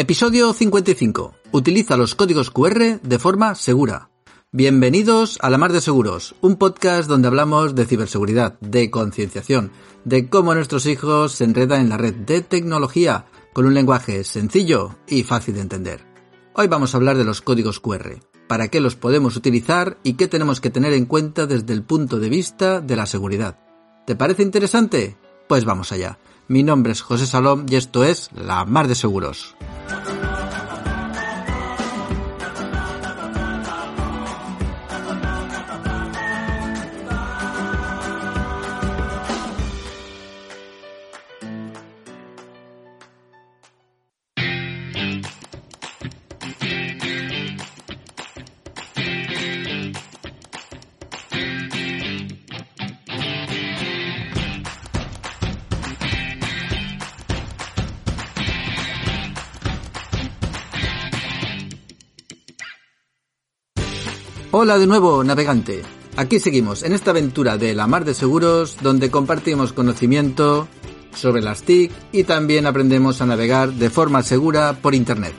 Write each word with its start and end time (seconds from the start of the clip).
Episodio 0.00 0.54
55. 0.54 1.34
Utiliza 1.52 1.98
los 1.98 2.14
códigos 2.14 2.50
QR 2.50 3.00
de 3.02 3.18
forma 3.18 3.54
segura. 3.54 4.08
Bienvenidos 4.50 5.38
a 5.42 5.50
La 5.50 5.58
Mar 5.58 5.74
de 5.74 5.82
Seguros, 5.82 6.34
un 6.40 6.56
podcast 6.56 7.06
donde 7.06 7.28
hablamos 7.28 7.74
de 7.74 7.84
ciberseguridad, 7.84 8.58
de 8.60 8.90
concienciación, 8.90 9.72
de 10.06 10.30
cómo 10.30 10.54
nuestros 10.54 10.86
hijos 10.86 11.32
se 11.32 11.44
enredan 11.44 11.82
en 11.82 11.90
la 11.90 11.98
red 11.98 12.14
de 12.14 12.40
tecnología 12.40 13.26
con 13.52 13.66
un 13.66 13.74
lenguaje 13.74 14.24
sencillo 14.24 14.96
y 15.06 15.22
fácil 15.22 15.56
de 15.56 15.60
entender. 15.60 16.06
Hoy 16.54 16.66
vamos 16.66 16.94
a 16.94 16.96
hablar 16.96 17.18
de 17.18 17.24
los 17.24 17.42
códigos 17.42 17.78
QR, 17.78 18.20
para 18.48 18.68
qué 18.68 18.80
los 18.80 18.96
podemos 18.96 19.36
utilizar 19.36 19.98
y 20.02 20.14
qué 20.14 20.28
tenemos 20.28 20.62
que 20.62 20.70
tener 20.70 20.94
en 20.94 21.04
cuenta 21.04 21.46
desde 21.46 21.74
el 21.74 21.82
punto 21.82 22.18
de 22.18 22.30
vista 22.30 22.80
de 22.80 22.96
la 22.96 23.04
seguridad. 23.04 23.58
¿Te 24.06 24.16
parece 24.16 24.44
interesante? 24.44 25.18
Pues 25.46 25.66
vamos 25.66 25.92
allá. 25.92 26.18
Mi 26.48 26.62
nombre 26.62 26.92
es 26.92 27.02
José 27.02 27.26
Salom 27.26 27.66
y 27.68 27.76
esto 27.76 28.02
es 28.02 28.30
La 28.32 28.64
Mar 28.64 28.88
de 28.88 28.94
Seguros. 28.94 29.56
Hola 64.62 64.76
de 64.76 64.86
nuevo, 64.86 65.24
navegante. 65.24 65.80
Aquí 66.16 66.38
seguimos 66.38 66.82
en 66.82 66.92
esta 66.92 67.12
aventura 67.12 67.56
de 67.56 67.74
la 67.74 67.86
mar 67.86 68.04
de 68.04 68.12
seguros 68.12 68.76
donde 68.82 69.10
compartimos 69.10 69.72
conocimiento 69.72 70.68
sobre 71.14 71.40
las 71.40 71.62
TIC 71.62 71.90
y 72.12 72.24
también 72.24 72.66
aprendemos 72.66 73.22
a 73.22 73.26
navegar 73.26 73.72
de 73.72 73.88
forma 73.88 74.22
segura 74.22 74.74
por 74.74 74.94
Internet. 74.94 75.32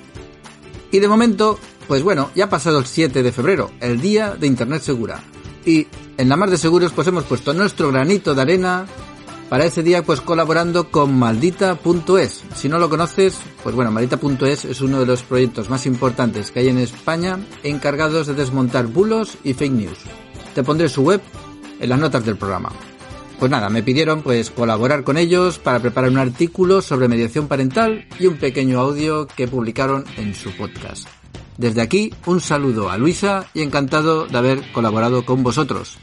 Y 0.92 0.98
de 0.98 1.08
momento, 1.08 1.60
pues 1.88 2.02
bueno, 2.02 2.32
ya 2.34 2.46
ha 2.46 2.50
pasado 2.50 2.80
el 2.80 2.88
7 2.88 3.22
de 3.22 3.32
febrero, 3.32 3.70
el 3.80 4.02
día 4.02 4.34
de 4.34 4.48
Internet 4.48 4.82
segura. 4.82 5.24
Y 5.68 5.86
en 6.18 6.28
la 6.28 6.36
mar 6.36 6.50
de 6.50 6.58
seguros 6.58 6.92
pues 6.92 7.08
hemos 7.08 7.26
puesto 7.26 7.54
nuestro 7.54 7.92
granito 7.92 8.34
de 8.34 8.42
arena 8.42 8.88
para 9.52 9.66
ese 9.66 9.84
día 9.84 10.02
pues 10.02 10.22
colaborando 10.22 10.90
con 10.90 11.20
maldita.es. 11.20 12.44
Si 12.56 12.70
no 12.70 12.80
lo 12.80 12.90
conoces, 12.90 13.38
pues 13.62 13.76
bueno, 13.76 13.92
maldita.es 13.92 14.64
es 14.64 14.80
uno 14.80 15.02
de 15.02 15.06
los 15.06 15.24
proyectos 15.24 15.70
más 15.70 15.86
importantes 15.86 16.52
que 16.52 16.62
hay 16.62 16.70
en 16.70 16.78
España 16.78 17.38
encargados 17.62 18.28
de 18.28 18.34
desmontar 18.34 18.88
bulos 18.88 19.38
y 19.44 19.52
fake 19.54 19.74
news. 19.74 19.98
Te 20.56 20.64
pondré 20.64 20.88
su 20.88 21.02
web 21.02 21.20
en 21.82 21.90
las 21.90 22.00
notas 22.00 22.24
del 22.24 22.38
programa. 22.38 22.72
Pues 23.40 23.52
nada, 23.52 23.70
me 23.70 23.84
pidieron 23.84 24.22
pues 24.22 24.52
colaborar 24.52 25.04
con 25.04 25.18
ellos 25.18 25.60
para 25.60 25.82
preparar 25.82 26.12
un 26.12 26.20
artículo 26.20 26.82
sobre 26.82 27.10
mediación 27.10 27.50
parental 27.50 28.08
y 28.22 28.28
un 28.28 28.38
pequeño 28.38 28.80
audio 28.80 29.28
que 29.28 29.50
publicaron 29.50 30.06
en 30.16 30.34
su 30.34 30.56
podcast. 30.56 31.10
Desde 31.58 31.82
aquí, 31.82 32.14
un 32.26 32.40
saludo 32.40 32.90
a 32.90 32.98
Luisa 32.98 33.48
y 33.54 33.64
encantado 33.64 34.28
de 34.28 34.38
haber 34.38 34.72
colaborado 34.72 35.26
con 35.26 35.44
vosotros. 35.44 35.98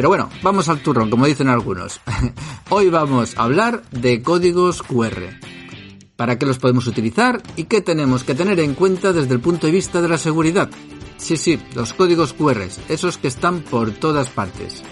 Pero 0.00 0.08
bueno, 0.08 0.30
vamos 0.42 0.66
al 0.70 0.80
turrón, 0.80 1.10
como 1.10 1.26
dicen 1.26 1.48
algunos. 1.48 2.00
Hoy 2.70 2.88
vamos 2.88 3.36
a 3.36 3.42
hablar 3.42 3.82
de 3.90 4.22
códigos 4.22 4.82
QR. 4.82 5.38
¿Para 6.16 6.38
qué 6.38 6.46
los 6.46 6.58
podemos 6.58 6.86
utilizar 6.86 7.42
y 7.54 7.64
qué 7.64 7.82
tenemos 7.82 8.24
que 8.24 8.34
tener 8.34 8.60
en 8.60 8.72
cuenta 8.72 9.12
desde 9.12 9.34
el 9.34 9.40
punto 9.40 9.66
de 9.66 9.74
vista 9.74 10.00
de 10.00 10.08
la 10.08 10.16
seguridad? 10.16 10.70
Sí, 11.18 11.36
sí, 11.36 11.60
los 11.74 11.92
códigos 11.92 12.32
QR, 12.32 12.62
esos 12.88 13.18
que 13.18 13.28
están 13.28 13.60
por 13.60 13.90
todas 13.90 14.30
partes. 14.30 14.82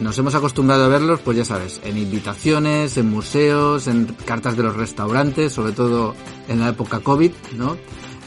Nos 0.00 0.18
hemos 0.18 0.34
acostumbrado 0.34 0.84
a 0.84 0.88
verlos, 0.88 1.20
pues 1.20 1.38
ya 1.38 1.46
sabes, 1.46 1.80
en 1.82 1.96
invitaciones, 1.96 2.98
en 2.98 3.08
museos, 3.08 3.86
en 3.86 4.04
cartas 4.26 4.54
de 4.54 4.64
los 4.64 4.76
restaurantes, 4.76 5.54
sobre 5.54 5.72
todo 5.72 6.14
en 6.46 6.60
la 6.60 6.68
época 6.68 7.00
COVID, 7.00 7.32
¿no? 7.56 7.78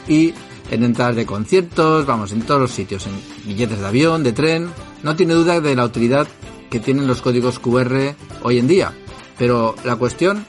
Y 0.08 0.34
en 0.72 0.82
entradas 0.82 1.14
de 1.14 1.24
conciertos, 1.24 2.04
vamos, 2.04 2.32
en 2.32 2.42
todos 2.42 2.62
los 2.62 2.72
sitios, 2.72 3.06
en 3.06 3.12
billetes 3.46 3.78
de 3.78 3.86
avión, 3.86 4.24
de 4.24 4.32
tren. 4.32 4.70
No 5.02 5.16
tiene 5.16 5.34
duda 5.34 5.60
de 5.60 5.74
la 5.74 5.84
utilidad 5.84 6.28
que 6.70 6.80
tienen 6.80 7.06
los 7.06 7.22
códigos 7.22 7.58
QR 7.58 8.14
hoy 8.42 8.58
en 8.58 8.68
día. 8.68 8.92
Pero 9.38 9.74
la 9.84 9.96
cuestión 9.96 10.44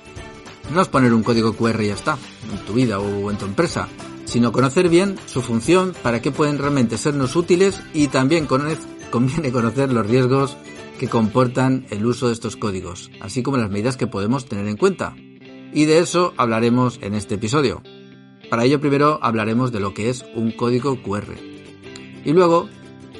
no 0.74 0.82
es 0.82 0.88
poner 0.88 1.14
un 1.14 1.24
código 1.24 1.54
QR 1.54 1.82
y 1.82 1.88
ya 1.88 1.94
está, 1.94 2.18
en 2.52 2.66
tu 2.66 2.74
vida 2.74 3.00
o 3.00 3.32
en 3.32 3.38
tu 3.38 3.46
empresa, 3.46 3.88
sino 4.26 4.52
conocer 4.52 4.90
bien 4.90 5.16
su 5.26 5.42
función, 5.42 5.94
para 6.04 6.22
qué 6.22 6.32
pueden 6.32 6.58
realmente 6.58 6.98
sernos 6.98 7.36
útiles 7.36 7.82
y 7.94 8.08
también 8.08 8.48
conviene 8.48 9.52
conocer 9.52 9.92
los 9.92 10.08
riesgos 10.08 10.58
que 11.00 11.08
comportan 11.08 11.86
el 11.90 12.06
uso 12.06 12.28
de 12.28 12.34
estos 12.34 12.58
códigos, 12.58 13.10
así 13.22 13.42
como 13.44 13.58
las 13.58 13.72
medidas 13.72 13.98
que 13.98 14.08
podemos 14.08 14.46
tener 14.46 14.68
en 14.68 14.78
cuenta. 14.78 15.16
Y 15.74 15.86
de 15.86 16.00
eso 16.00 16.34
hablaremos 16.38 17.00
en 17.02 17.16
este 17.16 17.36
episodio. 17.36 17.82
Para 18.50 18.66
ello 18.66 18.80
primero 18.80 19.20
hablaremos 19.22 19.72
de 19.72 19.80
lo 19.80 19.94
que 19.94 20.10
es 20.10 20.26
un 20.36 20.52
código 20.52 21.02
QR. 21.02 21.34
Y 22.24 22.34
luego, 22.34 22.70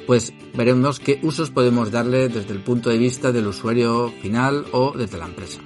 pues 0.06 0.32
veremos 0.54 1.00
qué 1.00 1.20
usos 1.22 1.50
podemos 1.50 1.90
darle 1.90 2.28
desde 2.28 2.52
el 2.52 2.60
punto 2.60 2.90
de 2.90 2.98
vista 2.98 3.32
del 3.32 3.46
usuario 3.46 4.12
final 4.22 4.66
o 4.72 4.92
desde 4.96 5.18
la 5.18 5.26
empresa. 5.26 5.60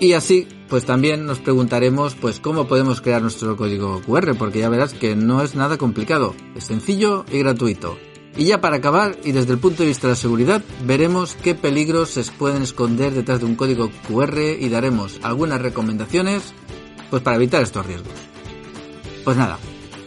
Y 0.00 0.12
así, 0.12 0.46
pues 0.68 0.84
también 0.84 1.24
nos 1.24 1.38
preguntaremos 1.38 2.14
pues 2.14 2.40
cómo 2.40 2.66
podemos 2.66 3.00
crear 3.00 3.22
nuestro 3.22 3.56
código 3.56 4.02
QR, 4.02 4.34
porque 4.36 4.58
ya 4.58 4.68
verás 4.68 4.92
que 4.92 5.16
no 5.16 5.42
es 5.42 5.54
nada 5.54 5.78
complicado, 5.78 6.34
es 6.56 6.64
sencillo 6.64 7.24
y 7.30 7.38
gratuito. 7.38 7.96
Y 8.36 8.46
ya 8.46 8.60
para 8.60 8.76
acabar, 8.76 9.16
y 9.22 9.30
desde 9.30 9.52
el 9.52 9.58
punto 9.58 9.82
de 9.82 9.90
vista 9.90 10.08
de 10.08 10.12
la 10.12 10.16
seguridad, 10.16 10.62
veremos 10.84 11.36
qué 11.36 11.54
peligros 11.54 12.10
se 12.10 12.24
pueden 12.32 12.62
esconder 12.62 13.12
detrás 13.12 13.40
de 13.40 13.46
un 13.46 13.54
código 13.54 13.90
QR 14.08 14.40
y 14.58 14.68
daremos 14.68 15.20
algunas 15.22 15.62
recomendaciones 15.62 16.52
pues 17.10 17.22
para 17.22 17.36
evitar 17.36 17.62
estos 17.62 17.86
riesgos. 17.86 18.12
Pues 19.22 19.36
nada, 19.36 19.58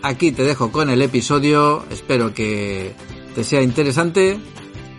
aquí 0.02 0.32
te 0.32 0.44
dejo 0.44 0.72
con 0.72 0.90
el 0.90 1.02
episodio, 1.02 1.84
espero 1.92 2.34
que 2.34 2.94
te 3.36 3.44
sea 3.44 3.62
interesante. 3.62 4.40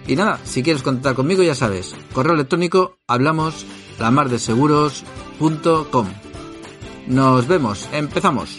Y 0.07 0.17
nada, 0.17 0.39
si 0.45 0.63
quieres 0.63 0.83
contactar 0.83 1.15
conmigo 1.15 1.43
ya 1.43 1.55
sabes, 1.55 1.95
correo 2.13 2.35
electrónico 2.35 2.99
hablamos 3.07 3.65
lamardeseguros.com. 3.99 6.09
Nos 7.09 7.49
vemos, 7.49 7.89
empezamos. 7.93 8.59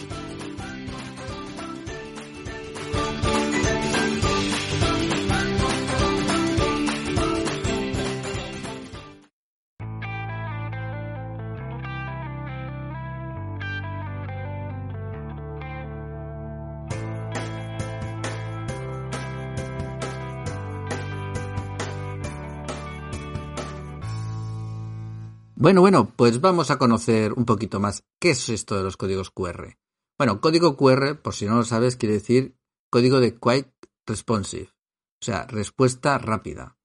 Bueno, 25.62 25.82
bueno, 25.82 26.14
pues 26.16 26.40
vamos 26.40 26.72
a 26.72 26.78
conocer 26.78 27.34
un 27.34 27.44
poquito 27.44 27.82
más 27.82 28.06
qué 28.18 28.30
es 28.30 28.48
esto 28.48 28.78
de 28.78 28.84
los 28.84 28.96
códigos 28.96 29.30
QR. 29.30 29.78
Bueno, 30.18 30.40
código 30.40 30.78
QR, 30.78 31.22
por 31.22 31.34
si 31.34 31.48
no 31.48 31.58
lo 31.58 31.66
sabes, 31.66 31.98
quiere 31.98 32.16
decir 32.16 32.56
código 32.90 33.20
de 33.20 33.38
Quick 33.38 33.68
Responsive, 34.08 34.70
o 35.22 35.26
sea, 35.26 35.48
respuesta 35.48 36.18
rápida. 36.18 36.78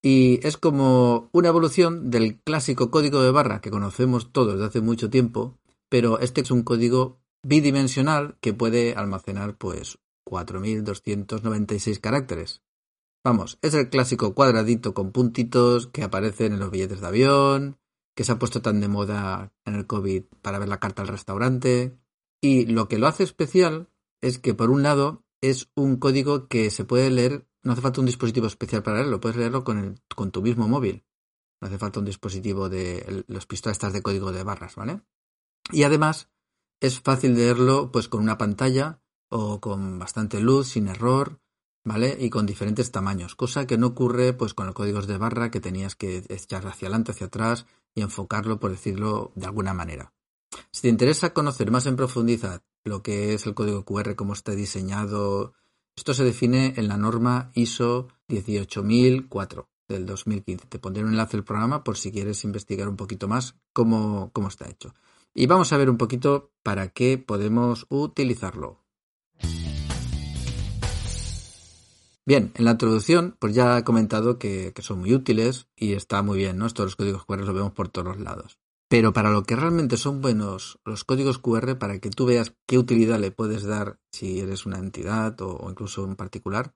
Y 0.00 0.38
es 0.46 0.56
como 0.56 1.28
una 1.32 1.48
evolución 1.48 2.08
del 2.08 2.40
clásico 2.40 2.92
código 2.92 3.20
de 3.20 3.32
barra 3.32 3.60
que 3.60 3.72
conocemos 3.72 4.30
todos 4.30 4.52
desde 4.52 4.66
hace 4.66 4.80
mucho 4.80 5.10
tiempo, 5.10 5.58
pero 5.88 6.20
este 6.20 6.42
es 6.42 6.52
un 6.52 6.62
código 6.62 7.18
bidimensional 7.42 8.38
que 8.40 8.54
puede 8.54 8.94
almacenar 8.94 9.58
pues 9.58 9.98
4296 10.22 11.98
caracteres. 11.98 12.62
Vamos, 13.24 13.58
es 13.60 13.74
el 13.74 13.90
clásico 13.90 14.34
cuadradito 14.34 14.94
con 14.94 15.10
puntitos 15.10 15.88
que 15.88 16.04
aparecen 16.04 16.52
en 16.52 16.60
los 16.60 16.70
billetes 16.70 17.00
de 17.00 17.06
avión, 17.08 17.76
que 18.18 18.24
se 18.24 18.32
ha 18.32 18.38
puesto 18.40 18.60
tan 18.60 18.80
de 18.80 18.88
moda 18.88 19.52
en 19.64 19.76
el 19.76 19.86
COVID 19.86 20.24
para 20.42 20.58
ver 20.58 20.68
la 20.68 20.80
carta 20.80 21.02
al 21.02 21.08
restaurante. 21.08 21.96
Y 22.42 22.66
lo 22.66 22.88
que 22.88 22.98
lo 22.98 23.06
hace 23.06 23.22
especial 23.22 23.90
es 24.20 24.40
que, 24.40 24.54
por 24.54 24.70
un 24.70 24.82
lado, 24.82 25.22
es 25.40 25.70
un 25.76 25.98
código 25.98 26.48
que 26.48 26.70
se 26.70 26.84
puede 26.84 27.10
leer, 27.10 27.46
no 27.62 27.74
hace 27.74 27.80
falta 27.80 28.00
un 28.00 28.06
dispositivo 28.06 28.48
especial 28.48 28.82
para 28.82 28.96
leerlo, 28.96 29.20
puedes 29.20 29.36
leerlo 29.36 29.62
con, 29.62 29.78
el, 29.78 30.02
con 30.16 30.32
tu 30.32 30.42
mismo 30.42 30.66
móvil. 30.66 31.04
No 31.60 31.68
hace 31.68 31.78
falta 31.78 32.00
un 32.00 32.06
dispositivo 32.06 32.68
de 32.68 33.24
los 33.28 33.46
pistolas 33.46 33.92
de 33.92 34.02
código 34.02 34.32
de 34.32 34.42
barras, 34.42 34.74
¿vale? 34.74 35.00
Y 35.70 35.84
además 35.84 36.28
es 36.80 36.98
fácil 36.98 37.36
leerlo 37.36 37.92
pues 37.92 38.08
con 38.08 38.20
una 38.20 38.36
pantalla 38.36 39.00
o 39.30 39.60
con 39.60 40.00
bastante 40.00 40.40
luz, 40.40 40.70
sin 40.70 40.88
error, 40.88 41.40
¿vale? 41.84 42.16
Y 42.18 42.30
con 42.30 42.46
diferentes 42.46 42.90
tamaños, 42.90 43.36
cosa 43.36 43.68
que 43.68 43.78
no 43.78 43.86
ocurre 43.86 44.32
pues 44.32 44.54
con 44.54 44.66
los 44.66 44.74
códigos 44.74 45.06
de 45.06 45.18
barra 45.18 45.52
que 45.52 45.60
tenías 45.60 45.94
que 45.94 46.24
echar 46.28 46.66
hacia 46.66 46.88
adelante, 46.88 47.12
hacia 47.12 47.28
atrás 47.28 47.66
y 47.94 48.02
enfocarlo, 48.02 48.60
por 48.60 48.70
decirlo 48.70 49.32
de 49.34 49.46
alguna 49.46 49.74
manera. 49.74 50.12
Si 50.70 50.82
te 50.82 50.88
interesa 50.88 51.32
conocer 51.32 51.70
más 51.70 51.86
en 51.86 51.96
profundidad 51.96 52.62
lo 52.84 53.02
que 53.02 53.34
es 53.34 53.46
el 53.46 53.54
código 53.54 53.84
QR, 53.84 54.14
cómo 54.14 54.32
está 54.32 54.52
diseñado, 54.52 55.54
esto 55.96 56.14
se 56.14 56.24
define 56.24 56.74
en 56.76 56.88
la 56.88 56.96
norma 56.96 57.50
ISO 57.54 58.08
18004 58.28 59.68
del 59.88 60.06
2015. 60.06 60.66
Te 60.66 60.78
pondré 60.78 61.02
un 61.02 61.10
enlace 61.10 61.36
al 61.36 61.44
programa 61.44 61.82
por 61.82 61.96
si 61.96 62.12
quieres 62.12 62.44
investigar 62.44 62.88
un 62.88 62.96
poquito 62.96 63.26
más 63.28 63.56
cómo, 63.72 64.30
cómo 64.32 64.48
está 64.48 64.68
hecho. 64.68 64.94
Y 65.34 65.46
vamos 65.46 65.72
a 65.72 65.76
ver 65.76 65.90
un 65.90 65.98
poquito 65.98 66.52
para 66.62 66.88
qué 66.88 67.18
podemos 67.18 67.86
utilizarlo. 67.88 68.84
Bien, 72.28 72.52
en 72.56 72.66
la 72.66 72.72
introducción, 72.72 73.38
pues 73.38 73.54
ya 73.54 73.78
he 73.78 73.84
comentado 73.84 74.38
que, 74.38 74.74
son 74.80 74.98
muy 74.98 75.14
útiles 75.14 75.66
y 75.74 75.94
está 75.94 76.20
muy 76.20 76.36
bien, 76.36 76.58
¿no? 76.58 76.66
Estos 76.66 76.94
códigos 76.94 77.24
QR 77.24 77.38
los 77.38 77.54
vemos 77.54 77.72
por 77.72 77.88
todos 77.88 78.06
los 78.06 78.20
lados. 78.20 78.58
Pero 78.90 79.14
para 79.14 79.30
lo 79.30 79.44
que 79.44 79.56
realmente 79.56 79.96
son 79.96 80.20
buenos 80.20 80.78
los 80.84 81.04
códigos 81.04 81.38
QR, 81.38 81.78
para 81.78 82.00
que 82.00 82.10
tú 82.10 82.26
veas 82.26 82.54
qué 82.66 82.76
utilidad 82.76 83.18
le 83.18 83.30
puedes 83.30 83.62
dar 83.62 83.98
si 84.12 84.40
eres 84.40 84.66
una 84.66 84.76
entidad 84.76 85.40
o, 85.40 85.56
o 85.56 85.70
incluso 85.70 86.04
un 86.04 86.16
particular, 86.16 86.74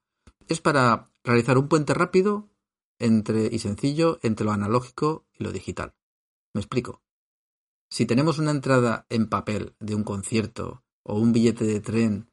es 0.49 0.63
para 0.63 1.11
realizar 1.23 1.59
un 1.59 1.69
puente 1.69 1.93
rápido 1.93 2.49
entre, 2.99 3.51
y 3.53 3.59
sencillo 3.59 4.21
entre 4.23 4.47
lo 4.47 4.53
analógico 4.53 5.27
y 5.39 5.45
lo 5.45 5.53
digital. 5.53 5.93
Me 6.55 6.63
explico. 6.63 7.03
Si 7.91 8.07
tenemos 8.07 8.39
una 8.39 8.53
entrada 8.53 9.05
en 9.11 9.29
papel 9.29 9.75
de 9.81 9.97
un 9.97 10.05
concierto 10.05 10.83
o 11.03 11.19
un 11.19 11.35
billete 11.35 11.67
de 11.67 11.81
tren 11.81 12.32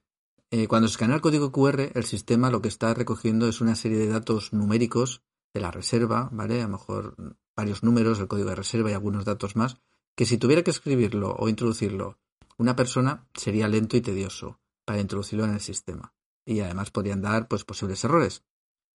eh, 0.51 0.67
cuando 0.67 0.87
se 0.87 0.93
escanea 0.93 1.15
el 1.15 1.21
código 1.21 1.51
QR, 1.51 1.91
el 1.93 2.05
sistema 2.05 2.49
lo 2.49 2.61
que 2.61 2.69
está 2.69 2.93
recogiendo 2.93 3.47
es 3.47 3.61
una 3.61 3.75
serie 3.75 3.97
de 3.97 4.07
datos 4.07 4.53
numéricos 4.53 5.21
de 5.53 5.61
la 5.61 5.71
reserva, 5.71 6.29
¿vale? 6.31 6.61
A 6.61 6.63
lo 6.63 6.69
mejor 6.69 7.15
varios 7.55 7.83
números, 7.83 8.19
el 8.19 8.27
código 8.27 8.49
de 8.49 8.55
reserva 8.55 8.89
y 8.89 8.93
algunos 8.93 9.25
datos 9.25 9.55
más, 9.55 9.77
que 10.15 10.25
si 10.25 10.37
tuviera 10.37 10.63
que 10.63 10.71
escribirlo 10.71 11.35
o 11.37 11.49
introducirlo 11.49 12.17
una 12.59 12.75
persona 12.75 13.25
sería 13.33 13.69
lento 13.69 13.95
y 13.95 14.01
tedioso 14.01 14.59
para 14.85 14.99
introducirlo 14.99 15.45
en 15.45 15.53
el 15.53 15.61
sistema. 15.61 16.13
Y 16.45 16.59
además 16.59 16.91
podrían 16.91 17.21
dar 17.21 17.47
pues, 17.47 17.63
posibles 17.63 18.03
errores. 18.03 18.43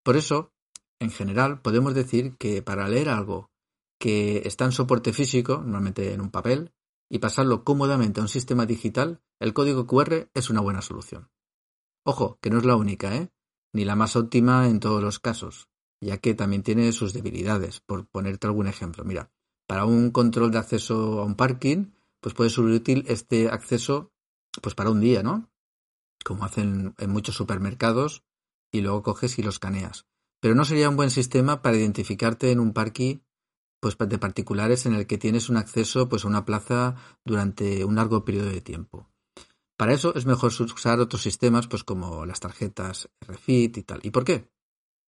Por 0.03 0.17
eso, 0.17 0.53
en 1.01 1.11
general, 1.11 1.63
podemos 1.63 1.95
decir 1.95 2.37
que 2.37 2.61
para 2.61 2.87
leer 2.89 3.09
algo 3.09 3.51
que 3.99 4.43
está 4.45 4.67
en 4.67 4.73
soporte 4.73 5.15
físico, 5.15 5.59
normalmente 5.59 6.13
en 6.13 6.21
un 6.21 6.31
papel, 6.31 6.73
y 7.09 7.21
pasarlo 7.21 7.65
cómodamente 7.65 8.21
a 8.21 8.25
un 8.25 8.29
sistema 8.29 8.67
digital, 8.67 9.23
el 9.41 9.55
código 9.55 9.87
QR 9.87 10.29
es 10.35 10.51
una 10.51 10.61
buena 10.61 10.83
solución. 10.83 11.31
Ojo, 12.05 12.39
que 12.43 12.51
no 12.51 12.59
es 12.59 12.65
la 12.65 12.77
única, 12.77 13.17
¿eh? 13.17 13.31
Ni 13.73 13.85
la 13.85 13.97
más 13.97 14.15
óptima 14.15 14.69
en 14.69 14.79
todos 14.79 15.03
los 15.03 15.19
casos, 15.19 15.69
ya 16.01 16.19
que 16.19 16.35
también 16.35 16.63
tiene 16.63 16.93
sus 16.93 17.15
debilidades. 17.15 17.81
Por 17.81 18.07
ponerte 18.07 18.47
algún 18.47 18.67
ejemplo, 18.67 19.05
mira, 19.05 19.31
para 19.67 19.87
un 19.87 20.11
control 20.11 20.51
de 20.51 20.59
acceso 20.59 21.21
a 21.21 21.25
un 21.25 21.35
parking, 21.35 21.93
pues 22.21 22.35
puede 22.35 22.51
ser 22.51 22.65
útil 22.65 23.05
este 23.09 23.49
acceso, 23.49 24.13
pues 24.63 24.75
para 24.75 24.91
un 24.91 25.01
día, 25.01 25.23
¿no? 25.23 25.51
Como 26.25 26.45
hacen 26.45 26.95
en 26.99 27.11
muchos 27.11 27.35
supermercados, 27.35 28.23
y 28.71 28.83
luego 28.83 29.03
coges 29.03 29.39
y 29.39 29.43
lo 29.43 29.49
escaneas. 29.49 30.07
Pero 30.41 30.55
no 30.55 30.67
sería 30.67 30.91
un 30.91 30.97
buen 30.97 31.11
sistema 31.11 31.63
para 31.63 31.79
identificarte 31.79 32.51
en 32.51 32.61
un 32.61 32.75
parking 32.75 33.21
pues 33.81 33.97
de 33.99 34.19
particulares 34.19 34.87
en 34.87 34.95
el 34.95 35.07
que 35.07 35.19
tienes 35.19 35.49
un 35.51 35.59
acceso 35.59 36.09
pues 36.09 36.25
a 36.25 36.29
una 36.29 36.45
plaza 36.45 36.97
durante 37.25 37.85
un 37.85 37.97
largo 37.97 38.25
periodo 38.25 38.49
de 38.49 38.63
tiempo. 38.63 39.14
Para 39.77 39.93
eso 39.93 40.15
es 40.15 40.27
mejor 40.27 40.53
usar 40.53 41.01
otros 41.01 41.23
sistemas, 41.23 41.67
pues 41.67 41.85
como 41.85 42.27
las 42.27 42.41
tarjetas 42.41 43.09
RFID 43.21 43.77
y 43.77 43.83
tal. 43.83 44.01
¿Y 44.03 44.11
por 44.11 44.25
qué? 44.25 44.49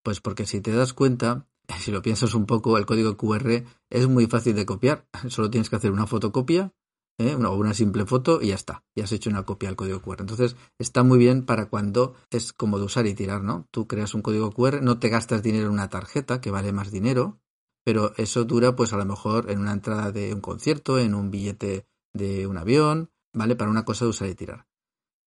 Pues 0.03 0.21
porque 0.21 0.47
si 0.47 0.61
te 0.61 0.73
das 0.73 0.93
cuenta, 0.93 1.49
si 1.81 1.91
lo 1.91 2.03
piensas 2.03 2.35
un 2.35 2.47
poco, 2.47 2.79
el 2.79 2.87
código 2.87 3.17
QR 3.17 3.65
es 3.91 4.09
muy 4.09 4.27
fácil 4.27 4.57
de 4.57 4.67
copiar. 4.67 5.09
Solo 5.29 5.51
tienes 5.51 5.71
que 5.71 5.77
hacer 5.77 5.93
una 5.93 6.07
fotocopia 6.07 6.73
¿eh? 7.19 7.35
o 7.35 7.57
una 7.57 7.75
simple 7.75 8.07
foto 8.07 8.41
y 8.43 8.49
ya 8.49 8.55
está. 8.55 8.85
Ya 8.95 9.05
has 9.05 9.13
hecho 9.13 9.31
una 9.31 9.45
copia 9.45 9.69
del 9.69 9.77
código 9.77 10.01
QR. 10.01 10.21
Entonces 10.21 10.57
está 10.79 11.03
muy 11.03 11.19
bien 11.19 11.45
para 11.45 11.67
cuando 11.67 12.15
es 12.31 12.53
como 12.53 12.79
de 12.79 12.85
usar 12.85 13.07
y 13.07 13.15
tirar, 13.15 13.43
¿no? 13.43 13.67
Tú 13.71 13.87
creas 13.87 14.15
un 14.15 14.23
código 14.23 14.51
QR, 14.53 14.83
no 14.83 14.99
te 14.99 15.09
gastas 15.09 15.43
dinero 15.43 15.67
en 15.67 15.73
una 15.73 15.89
tarjeta 15.89 16.41
que 16.41 16.51
vale 16.51 16.73
más 16.73 16.91
dinero, 16.91 17.41
pero 17.85 18.13
eso 18.17 18.45
dura 18.45 18.77
pues 18.77 18.93
a 18.93 18.97
lo 18.97 19.05
mejor 19.05 19.51
en 19.51 19.61
una 19.61 19.73
entrada 19.73 20.13
de 20.13 20.35
un 20.35 20.41
concierto, 20.41 20.99
en 20.99 21.15
un 21.15 21.31
billete 21.31 21.87
de 22.13 22.47
un 22.47 22.59
avión, 22.59 23.11
¿vale? 23.37 23.55
Para 23.55 23.71
una 23.71 23.85
cosa 23.85 24.05
de 24.05 24.11
usar 24.11 24.29
y 24.29 24.35
tirar. 24.35 24.67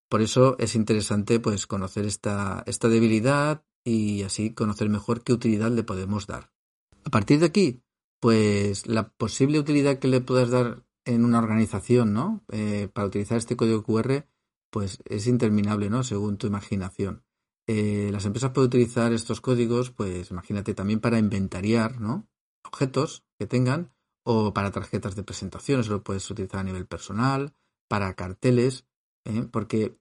Por 0.10 0.22
eso 0.22 0.58
es 0.60 0.76
interesante 0.76 1.40
pues 1.40 1.68
conocer 1.68 2.06
esta, 2.06 2.64
esta 2.66 2.90
debilidad 2.90 3.64
y 3.86 4.24
así 4.24 4.54
conocer 4.54 4.90
mejor 4.90 5.24
qué 5.24 5.34
utilidad 5.34 5.72
le 5.72 5.84
podemos 5.84 6.26
dar. 6.28 6.52
A 7.06 7.12
partir 7.12 7.40
de 7.40 7.46
aquí, 7.46 7.84
pues 8.20 8.88
la 8.88 9.10
posible 9.10 9.60
utilidad 9.60 10.00
que 10.00 10.08
le 10.08 10.22
puedas 10.22 10.50
dar 10.50 10.84
en 11.06 11.24
una 11.24 11.40
organización, 11.40 12.14
¿no? 12.14 12.44
Eh, 12.52 12.90
para 12.92 13.08
utilizar 13.08 13.38
este 13.38 13.56
código 13.56 13.84
QR, 13.84 14.26
pues 14.72 15.00
es 15.06 15.28
interminable, 15.28 15.90
¿no? 15.90 16.04
Según 16.04 16.38
tu 16.38 16.48
imaginación. 16.48 17.24
Eh, 17.68 18.10
las 18.12 18.26
empresas 18.26 18.52
pueden 18.52 18.68
utilizar 18.68 19.14
estos 19.14 19.42
códigos, 19.42 19.92
pues 19.92 20.32
imagínate 20.32 20.74
también 20.74 21.00
para 21.00 21.20
inventariar, 21.20 22.02
¿no? 22.02 22.28
Objetos 22.66 23.24
que 23.38 23.46
tengan 23.46 23.94
o 24.24 24.54
para 24.54 24.72
tarjetas 24.72 25.16
de 25.16 25.24
presentación, 25.24 25.80
eso 25.80 25.92
lo 25.92 26.04
puedes 26.04 26.30
utilizar 26.30 26.60
a 26.60 26.64
nivel 26.64 26.88
personal, 26.88 27.54
para 27.90 28.14
carteles, 28.14 28.86
¿eh? 29.26 29.46
porque 29.52 29.98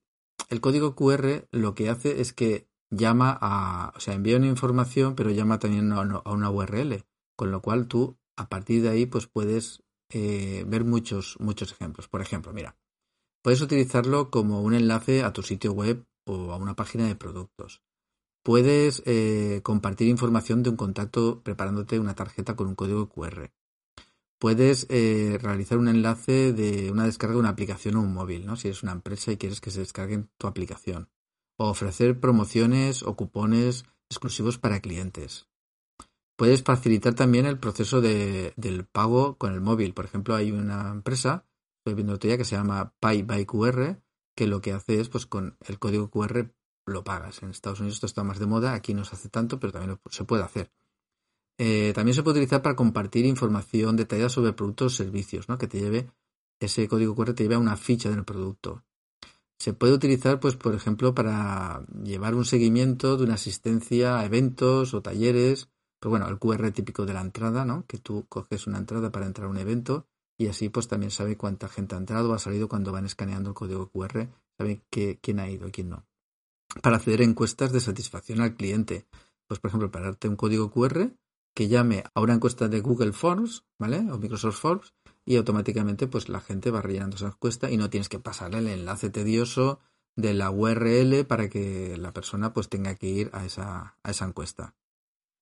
el 0.49 0.61
código 0.61 0.94
QR 0.94 1.49
lo 1.50 1.75
que 1.75 1.88
hace 1.88 2.20
es 2.20 2.32
que 2.32 2.69
llama 2.90 3.37
a, 3.40 3.93
o 3.96 4.00
sea, 4.00 4.14
envía 4.14 4.37
una 4.37 4.46
información, 4.46 5.17
pero 5.17 5.31
llama 5.31 5.58
también 5.58 5.90
a, 5.93 6.00
una 6.00 6.50
URL, 6.50 7.05
con 7.37 7.50
lo 7.50 7.61
cual 7.61 7.88
tú 7.88 8.17
a 8.37 8.49
partir 8.49 8.82
de 8.82 8.90
ahí 8.90 9.06
pues 9.06 9.26
puedes 9.26 9.82
eh, 10.11 10.64
ver 10.69 10.85
muchos, 10.85 11.37
muchos 11.40 11.73
ejemplos. 11.73 12.08
Por 12.08 12.20
ejemplo, 12.20 12.52
mira, 12.52 12.76
puedes 13.43 13.61
utilizarlo 13.61 14.31
como 14.31 14.62
un 14.62 14.75
enlace 14.75 15.25
a 15.25 15.32
tu 15.32 15.43
sitio 15.43 15.73
web 15.73 16.06
o 16.25 16.52
a 16.52 16.56
una 16.56 16.76
página 16.76 17.06
de 17.08 17.17
productos. 17.17 17.82
Puedes 18.44 19.02
eh, 19.06 19.61
compartir 19.62 20.08
información 20.08 20.62
de 20.62 20.70
un 20.70 20.76
contacto 20.76 21.43
preparándote 21.43 21.99
una 21.99 22.14
tarjeta 22.14 22.55
con 22.55 22.69
un 22.69 22.75
código 22.75 23.08
QR 23.08 23.50
puedes 24.38 24.87
eh, 24.88 25.38
realizar 25.40 25.79
un 25.79 25.88
enlace 25.88 26.52
de 26.52 26.90
una 26.90 27.05
descarga 27.05 27.35
de 27.35 27.40
una 27.40 27.49
aplicación 27.50 27.96
o 27.96 28.00
un 28.00 28.14
móvil, 28.14 28.46
¿no? 28.46 28.56
Si 28.56 28.69
eres 28.69 28.82
una 28.82 28.93
empresa 28.93 29.32
y 29.32 29.37
quieres 29.37 29.61
que 29.61 29.70
se 29.70 29.81
descargue 29.81 30.25
tu 30.38 30.46
aplicación. 30.46 31.11
O 31.56 31.69
ofrecer 31.69 32.20
promociones 32.20 33.02
o 33.02 33.17
cupones 33.17 33.85
exclusivos 34.08 34.58
para 34.58 34.81
clientes. 34.81 35.49
Puedes 36.37 36.62
facilitar 36.62 37.14
también 37.14 37.47
el 37.47 37.59
proceso 37.59 38.00
de, 38.00 38.54
del 38.57 38.85
pago 38.87 39.37
con 39.38 39.52
el 39.52 39.61
móvil. 39.61 39.92
Por 39.92 40.04
ejemplo, 40.04 40.37
hay 40.37 40.52
una 40.52 40.90
empresa, 40.90 41.45
estoy 41.80 41.95
viendo 41.95 42.16
ya, 42.16 42.37
que 42.37 42.45
se 42.45 42.54
llama 42.54 42.95
Pay 43.00 43.23
by 43.23 43.45
QR, 43.45 44.00
que 44.37 44.47
lo 44.47 44.61
que 44.61 44.73
hace 44.73 45.00
es, 45.00 45.09
pues 45.09 45.26
con 45.26 45.57
el 45.66 45.80
código 45.80 46.11
QR 46.11 46.52
lo 46.87 47.02
pagas. 47.02 47.42
En 47.42 47.50
Estados 47.50 47.80
Unidos 47.80 47.97
esto 47.97 48.07
está 48.07 48.23
más 48.23 48.38
de 48.38 48.47
moda, 48.47 48.75
aquí 48.75 48.95
no 48.95 49.04
se 49.04 49.16
hace 49.16 49.28
tanto, 49.28 49.59
pero 49.59 49.73
también 49.73 49.99
se 50.11 50.25
puede 50.25 50.45
hacer. 50.45 50.71
Eh, 51.58 51.92
también 51.94 52.14
se 52.14 52.22
puede 52.22 52.38
utilizar 52.38 52.62
para 52.62 52.76
compartir 52.76 53.26
información 53.26 53.96
detallada 53.96 54.28
sobre 54.28 54.52
productos 54.52 54.94
o 54.94 54.96
servicios, 54.96 55.48
¿no? 55.48 55.58
Que 55.58 55.66
te 55.66 55.80
lleve, 55.80 56.10
ese 56.60 56.88
código 56.88 57.14
QR 57.14 57.34
te 57.34 57.42
lleve 57.42 57.56
a 57.56 57.58
una 57.58 57.76
ficha 57.76 58.10
del 58.10 58.24
producto. 58.24 58.84
Se 59.58 59.72
puede 59.72 59.92
utilizar, 59.92 60.38
pues, 60.38 60.54
por 60.54 60.74
ejemplo, 60.74 61.14
para 61.14 61.84
llevar 62.04 62.36
un 62.36 62.44
seguimiento 62.44 63.16
de 63.16 63.24
una 63.24 63.34
asistencia 63.34 64.18
a 64.18 64.24
eventos 64.24 64.94
o 64.94 65.02
talleres. 65.02 65.68
Pues 66.00 66.10
bueno, 66.10 66.28
el 66.28 66.38
QR 66.38 66.70
típico 66.70 67.06
de 67.06 67.12
la 67.12 67.22
entrada, 67.22 67.64
¿no? 67.64 67.84
Que 67.88 67.98
tú 67.98 68.26
coges 68.28 68.68
una 68.68 68.78
entrada 68.78 69.10
para 69.10 69.26
entrar 69.26 69.48
a 69.48 69.50
un 69.50 69.58
evento 69.58 70.06
y 70.38 70.46
así 70.46 70.68
pues 70.68 70.86
también 70.86 71.10
sabe 71.10 71.36
cuánta 71.36 71.68
gente 71.68 71.96
ha 71.96 71.98
entrado 71.98 72.30
o 72.30 72.34
ha 72.34 72.38
salido 72.38 72.68
cuando 72.68 72.92
van 72.92 73.04
escaneando 73.04 73.50
el 73.50 73.54
código 73.54 73.90
QR, 73.90 74.28
sabe 74.56 74.84
quién 74.88 75.40
ha 75.40 75.50
ido 75.50 75.66
y 75.66 75.72
quién 75.72 75.90
no. 75.90 76.06
Para 76.80 76.96
hacer 76.96 77.20
encuestas 77.22 77.72
de 77.72 77.80
satisfacción 77.80 78.40
al 78.40 78.54
cliente, 78.54 79.06
pues 79.48 79.58
por 79.58 79.68
ejemplo, 79.68 79.90
para 79.90 80.06
darte 80.06 80.28
un 80.28 80.36
código 80.36 80.70
QR, 80.70 81.10
que 81.58 81.66
llame 81.66 82.04
a 82.14 82.20
una 82.20 82.34
encuesta 82.34 82.68
de 82.68 82.80
Google 82.80 83.12
Forms, 83.12 83.64
¿vale? 83.80 83.98
O 84.12 84.18
Microsoft 84.18 84.60
Forms 84.60 84.94
y 85.24 85.34
automáticamente 85.34 86.06
pues 86.06 86.28
la 86.28 86.40
gente 86.40 86.70
va 86.70 86.82
rellenando 86.82 87.16
esa 87.16 87.26
encuesta 87.26 87.68
y 87.68 87.76
no 87.76 87.90
tienes 87.90 88.08
que 88.08 88.20
pasarle 88.20 88.58
el 88.58 88.68
enlace 88.68 89.10
tedioso 89.10 89.80
de 90.14 90.34
la 90.34 90.52
URL 90.52 91.24
para 91.26 91.48
que 91.48 91.96
la 91.96 92.12
persona 92.12 92.52
pues 92.52 92.68
tenga 92.68 92.94
que 92.94 93.08
ir 93.08 93.30
a 93.32 93.44
esa, 93.44 93.96
a 94.04 94.10
esa 94.12 94.24
encuesta. 94.24 94.76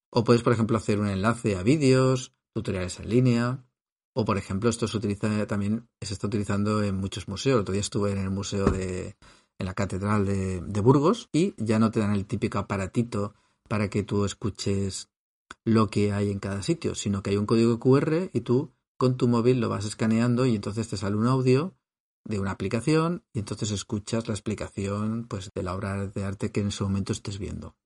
O 0.08 0.24
puedes, 0.24 0.42
por 0.42 0.54
ejemplo, 0.54 0.78
hacer 0.78 1.00
un 1.00 1.08
enlace 1.08 1.54
a 1.54 1.62
vídeos, 1.62 2.32
tutoriales 2.54 2.98
en 2.98 3.10
línea, 3.10 3.66
o 4.14 4.24
por 4.24 4.38
ejemplo, 4.38 4.70
esto 4.70 4.88
se 4.88 4.96
utiliza 4.96 5.46
también, 5.46 5.86
se 6.00 6.14
está 6.14 6.28
utilizando 6.28 6.82
en 6.82 6.94
muchos 6.94 7.28
museos. 7.28 7.56
El 7.56 7.60
otro 7.60 7.72
día 7.74 7.82
estuve 7.82 8.12
en 8.12 8.18
el 8.20 8.30
museo 8.30 8.70
de, 8.70 9.18
en 9.58 9.66
la 9.66 9.74
catedral 9.74 10.24
de, 10.24 10.62
de 10.62 10.80
Burgos 10.80 11.28
y 11.30 11.52
ya 11.62 11.78
no 11.78 11.90
te 11.90 12.00
dan 12.00 12.14
el 12.14 12.24
típico 12.24 12.56
aparatito 12.58 13.34
para 13.68 13.90
que 13.90 14.02
tú 14.02 14.24
escuches 14.24 15.10
lo 15.64 15.88
que 15.88 16.12
hay 16.12 16.30
en 16.30 16.38
cada 16.38 16.62
sitio, 16.62 16.94
sino 16.94 17.22
que 17.22 17.30
hay 17.30 17.36
un 17.36 17.46
código 17.46 17.78
QR 17.78 18.30
y 18.32 18.40
tú 18.40 18.72
con 18.96 19.16
tu 19.16 19.28
móvil 19.28 19.60
lo 19.60 19.68
vas 19.68 19.84
escaneando 19.84 20.46
y 20.46 20.54
entonces 20.54 20.88
te 20.88 20.96
sale 20.96 21.16
un 21.16 21.26
audio 21.26 21.76
de 22.24 22.40
una 22.40 22.52
aplicación 22.52 23.24
y 23.32 23.40
entonces 23.40 23.70
escuchas 23.70 24.26
la 24.28 24.34
explicación 24.34 25.26
pues 25.28 25.50
de 25.54 25.62
la 25.62 25.74
obra 25.74 26.06
de 26.06 26.24
arte 26.24 26.50
que 26.50 26.60
en 26.60 26.68
ese 26.68 26.84
momento 26.84 27.12
estés 27.12 27.38
viendo. 27.38 27.76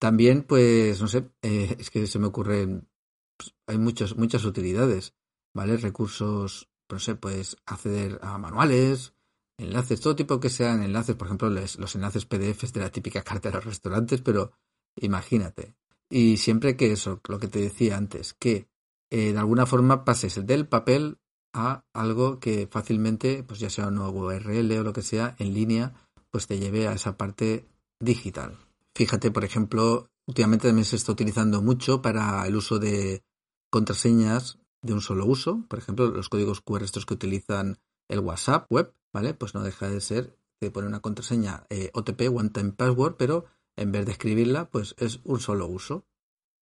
También, 0.00 0.44
pues, 0.44 1.00
no 1.00 1.08
sé, 1.08 1.30
eh, 1.42 1.76
es 1.78 1.90
que 1.90 2.06
se 2.06 2.18
me 2.18 2.26
ocurren, 2.26 2.88
pues, 3.36 3.54
hay 3.66 3.78
muchas, 3.78 4.16
muchas 4.16 4.44
utilidades, 4.44 5.14
¿vale? 5.54 5.76
Recursos 5.76 6.68
pues 6.88 7.02
no 7.02 7.04
sé, 7.04 7.14
puedes 7.16 7.56
acceder 7.66 8.18
a 8.22 8.38
manuales, 8.38 9.12
enlaces, 9.58 10.00
todo 10.00 10.16
tipo 10.16 10.40
que 10.40 10.48
sean 10.48 10.82
enlaces, 10.82 11.16
por 11.16 11.26
ejemplo, 11.28 11.50
los 11.50 11.94
enlaces 11.94 12.24
PDFs 12.24 12.72
de 12.72 12.80
la 12.80 12.90
típica 12.90 13.22
carta 13.22 13.50
de 13.50 13.56
los 13.56 13.66
restaurantes, 13.66 14.22
pero 14.22 14.52
imagínate. 14.96 15.74
Y 16.10 16.38
siempre 16.38 16.76
que 16.76 16.92
eso, 16.92 17.20
lo 17.28 17.38
que 17.38 17.48
te 17.48 17.60
decía 17.60 17.96
antes, 17.96 18.34
que 18.34 18.68
eh, 19.10 19.32
de 19.32 19.38
alguna 19.38 19.66
forma 19.66 20.04
pases 20.04 20.46
del 20.46 20.66
papel 20.66 21.18
a 21.52 21.84
algo 21.92 22.40
que 22.40 22.68
fácilmente, 22.70 23.42
pues 23.42 23.60
ya 23.60 23.70
sea 23.70 23.88
un 23.88 23.96
nuevo 23.96 24.26
URL 24.26 24.78
o 24.78 24.82
lo 24.82 24.92
que 24.92 25.02
sea, 25.02 25.34
en 25.38 25.54
línea, 25.54 25.94
pues 26.30 26.46
te 26.46 26.58
lleve 26.58 26.88
a 26.88 26.92
esa 26.92 27.16
parte 27.16 27.66
digital. 28.00 28.58
Fíjate, 28.94 29.30
por 29.30 29.44
ejemplo, 29.44 30.10
últimamente 30.26 30.68
también 30.68 30.84
se 30.84 30.96
está 30.96 31.12
utilizando 31.12 31.62
mucho 31.62 32.02
para 32.02 32.46
el 32.46 32.56
uso 32.56 32.78
de 32.78 33.22
contraseñas 33.70 34.58
de 34.82 34.92
un 34.92 35.00
solo 35.00 35.26
uso. 35.26 35.64
Por 35.68 35.78
ejemplo, 35.78 36.08
los 36.08 36.28
códigos 36.28 36.60
QR 36.60 36.82
estos 36.82 37.06
que 37.06 37.14
utilizan 37.14 37.78
el 38.08 38.20
WhatsApp 38.20 38.70
web, 38.70 38.94
¿vale? 39.12 39.34
Pues 39.34 39.54
no 39.54 39.62
deja 39.62 39.88
de 39.88 40.00
ser 40.00 40.36
de 40.60 40.70
poner 40.70 40.88
una 40.88 41.00
contraseña 41.00 41.64
eh, 41.70 41.90
OTP, 41.94 42.22
One 42.34 42.50
Time 42.50 42.72
Password, 42.72 43.16
pero 43.16 43.44
en 43.80 43.92
vez 43.92 44.06
de 44.06 44.12
escribirla, 44.12 44.70
pues 44.70 44.94
es 44.98 45.20
un 45.24 45.40
solo 45.40 45.66
uso, 45.66 46.06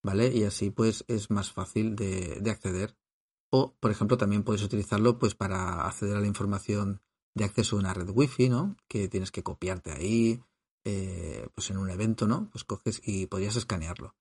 ¿vale? 0.03 0.33
Y 0.35 0.45
así 0.45 0.71
pues 0.71 1.05
es 1.09 1.31
más 1.31 1.53
fácil 1.53 1.97
de, 1.97 2.39
de 2.41 2.51
acceder. 2.51 2.97
O, 3.51 3.75
por 3.81 3.91
ejemplo, 3.91 4.17
también 4.17 4.43
puedes 4.43 4.63
utilizarlo 4.63 5.19
pues 5.19 5.35
para 5.35 5.87
acceder 5.87 6.17
a 6.17 6.21
la 6.21 6.27
información 6.27 7.01
de 7.35 7.45
acceso 7.45 7.77
a 7.77 7.81
una 7.81 7.95
red 7.95 8.09
wifi, 8.11 8.49
¿no? 8.49 8.77
Que 8.89 9.09
tienes 9.09 9.31
que 9.31 9.43
copiarte 9.43 9.93
ahí, 9.93 10.43
eh, 10.85 11.49
pues 11.55 11.71
en 11.71 11.79
un 11.79 11.91
evento, 11.91 12.27
¿no? 12.27 12.49
Pues 12.51 12.65
coges 12.65 13.01
y 13.05 13.27
podrías 13.27 13.57
escanearlo. 13.57 14.15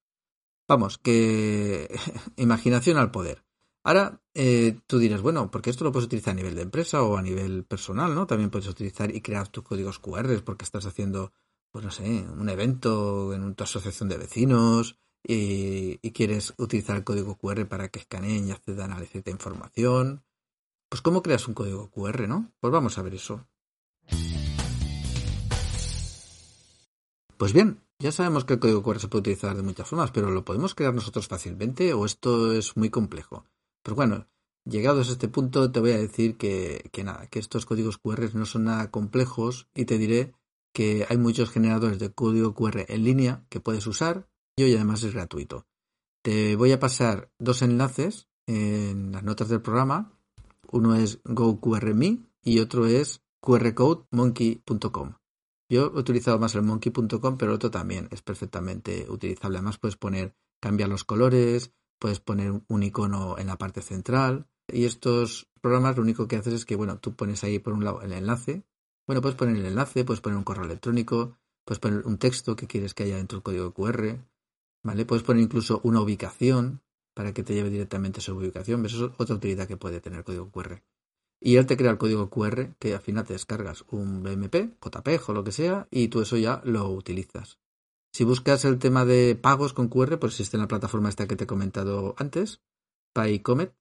Vamos, 0.68 0.98
que 0.98 1.88
imaginación 2.38 2.98
al 2.98 3.12
poder. 3.12 3.46
Ahora 3.84 4.20
eh, 4.34 4.80
tú 4.88 4.98
dirás, 4.98 5.22
bueno, 5.22 5.52
porque 5.52 5.70
esto 5.70 5.84
lo 5.84 5.92
puedes 5.92 6.08
utilizar 6.08 6.32
a 6.32 6.36
nivel 6.36 6.56
de 6.56 6.64
empresa 6.64 7.04
o 7.04 7.18
a 7.18 7.22
nivel 7.22 7.64
personal, 7.66 8.16
¿no? 8.16 8.26
También 8.26 8.50
puedes 8.50 8.68
utilizar 8.68 9.16
y 9.16 9.22
crear 9.22 9.48
tus 9.48 9.64
códigos 9.64 10.00
QR 10.00 10.42
porque 10.44 10.66
estás 10.66 10.88
haciendo, 10.88 11.32
pues 11.76 11.84
no 11.84 11.92
sé, 11.92 12.06
un 12.06 12.48
evento 12.48 13.34
en 13.34 13.54
tu 13.54 13.66
asociación 13.66 14.08
de 14.08 14.18
vecinos 14.18 14.98
y, 15.22 15.98
quieres 16.12 16.54
utilizar 16.58 16.96
el 16.96 17.04
código 17.04 17.36
QR 17.36 17.68
para 17.68 17.90
que 17.90 18.00
escaneen 18.00 18.48
y 18.48 18.52
accedan 18.52 18.94
a 18.94 19.02
cierta 19.02 19.30
información. 19.30 20.24
Pues 20.88 21.02
¿cómo 21.02 21.22
creas 21.22 21.50
un 21.50 21.54
código 21.54 21.92
QR, 21.92 22.30
no? 22.30 22.54
Pues 22.62 22.72
vamos 22.72 22.98
a 22.98 23.02
ver 23.02 23.16
eso. 23.16 23.46
Pues 27.36 27.52
bien, 27.52 27.82
ya 28.00 28.14
sabemos 28.14 28.46
que 28.46 28.54
el 28.54 28.60
código 28.62 28.82
QR 28.82 29.02
se 29.02 29.10
puede 29.10 29.20
utilizar 29.20 29.54
de 29.58 29.62
muchas 29.62 29.90
formas, 29.90 30.12
pero 30.12 30.32
¿lo 30.32 30.46
podemos 30.46 30.76
crear 30.76 30.94
nosotros 30.94 31.28
fácilmente 31.28 31.92
o 31.92 32.06
esto 32.06 32.54
es 32.54 32.78
muy 32.78 32.90
complejo? 32.90 33.44
Pues 33.84 33.98
bueno, 33.98 34.30
llegados 34.64 35.10
a 35.10 35.12
este 35.12 35.28
punto 35.28 35.74
te 35.74 35.82
voy 35.82 35.92
a 35.92 35.98
decir 35.98 36.38
que 36.38 36.90
nada, 37.04 37.28
que 37.28 37.40
estos 37.40 37.66
códigos 37.66 37.98
QR 37.98 38.34
no 38.34 38.46
son 38.46 38.64
nada 38.64 38.92
complejos 38.92 39.68
y 39.76 39.84
te 39.84 39.98
diré 39.98 40.34
que 40.76 41.06
hay 41.08 41.18
muchos 41.18 41.50
generadores 41.50 42.00
de 42.00 42.12
código 42.12 42.54
QR 42.54 42.84
en 42.90 43.06
línea 43.06 43.46
que 43.50 43.62
puedes 43.62 43.88
usar 43.88 44.28
y 44.58 44.76
además 44.76 45.04
es 45.04 45.14
gratuito. 45.14 45.66
Te 46.22 46.58
voy 46.58 46.74
a 46.74 46.80
pasar 46.82 47.32
dos 47.40 47.62
enlaces 47.62 48.28
en 48.46 49.14
las 49.14 49.24
notas 49.24 49.48
del 49.48 49.62
programa. 49.62 50.12
Uno 50.70 50.96
es 50.96 51.22
GoQRMe 51.24 52.26
y 52.44 52.60
otro 52.60 52.88
es 52.88 53.22
qrcodemonkey.com. 53.42 55.14
Yo 55.70 55.94
he 55.96 56.00
utilizado 56.00 56.40
más 56.40 56.56
el 56.56 56.64
monkey.com, 56.64 57.38
pero 57.38 57.52
el 57.52 57.56
otro 57.56 57.72
también 57.72 58.10
es 58.12 58.22
perfectamente 58.22 59.08
utilizable. 59.10 59.60
Además, 59.60 59.78
puedes 59.78 59.96
poner, 59.96 60.36
cambiar 60.62 60.90
los 60.90 61.06
colores, 61.06 61.72
puedes 62.00 62.20
poner 62.20 62.62
un 62.68 62.84
icono 62.84 63.38
en 63.38 63.48
la 63.48 63.58
parte 63.58 63.82
central. 63.82 64.48
Y 64.68 64.84
estos 64.84 65.48
programas 65.62 65.96
lo 65.96 66.04
único 66.04 66.28
que 66.28 66.36
haces 66.36 66.54
es 66.54 66.66
que, 66.66 66.76
bueno, 66.76 67.00
tú 67.00 67.16
pones 67.16 67.44
ahí 67.46 67.60
por 67.60 67.74
un 67.74 67.86
lado 67.86 68.02
el 68.02 68.12
enlace. 68.12 68.66
Bueno, 69.08 69.22
puedes 69.22 69.38
poner 69.38 69.58
el 69.58 69.66
enlace, 69.66 70.04
puedes 70.04 70.22
poner 70.22 70.38
un 70.38 70.44
correo 70.44 70.66
electrónico, 70.66 71.38
puedes 71.64 71.80
poner 71.80 72.06
un 72.06 72.18
texto 72.18 72.56
que 72.56 72.68
quieres 72.68 72.94
que 72.94 73.04
haya 73.04 73.18
dentro 73.18 73.38
del 73.38 73.44
código 73.44 73.74
QR, 73.74 74.20
¿vale? 74.84 75.06
Puedes 75.06 75.24
poner 75.24 75.44
incluso 75.44 75.80
una 75.84 76.02
ubicación 76.02 76.82
para 77.14 77.34
que 77.34 77.44
te 77.44 77.54
lleve 77.54 77.70
directamente 77.70 78.20
a 78.20 78.24
su 78.24 78.36
ubicación. 78.36 78.86
Eso 78.86 79.06
es 79.06 79.12
otra 79.18 79.36
utilidad 79.36 79.68
que 79.68 79.78
puede 79.78 80.02
tener 80.02 80.20
el 80.20 80.26
código 80.26 80.50
QR 80.52 80.82
y 81.46 81.58
él 81.58 81.66
te 81.66 81.78
crea 81.78 81.92
el 81.92 81.98
código 81.98 82.30
QR 82.30 82.74
que 82.80 82.94
al 82.94 83.02
final 83.02 83.26
te 83.26 83.34
descargas 83.34 83.86
un 83.90 84.24
BMP, 84.24 84.78
JPEG 84.82 85.30
o 85.30 85.34
lo 85.34 85.44
que 85.44 85.52
sea 85.52 85.88
y 85.92 86.08
tú 86.08 86.22
eso 86.22 86.38
ya 86.38 86.62
lo 86.66 86.90
utilizas. 86.90 87.60
Si 88.12 88.24
buscas 88.24 88.66
el 88.66 88.80
tema 88.80 89.06
de 89.06 89.36
pagos 89.36 89.74
con 89.74 89.90
QR, 89.90 90.18
pues 90.18 90.34
existe 90.34 90.58
en 90.58 90.62
la 90.62 90.68
plataforma 90.68 91.10
esta 91.10 91.28
que 91.28 91.36
te 91.36 91.44
he 91.44 91.48
comentado 91.48 92.16
antes, 92.18 92.62
PyComet, 93.14 93.76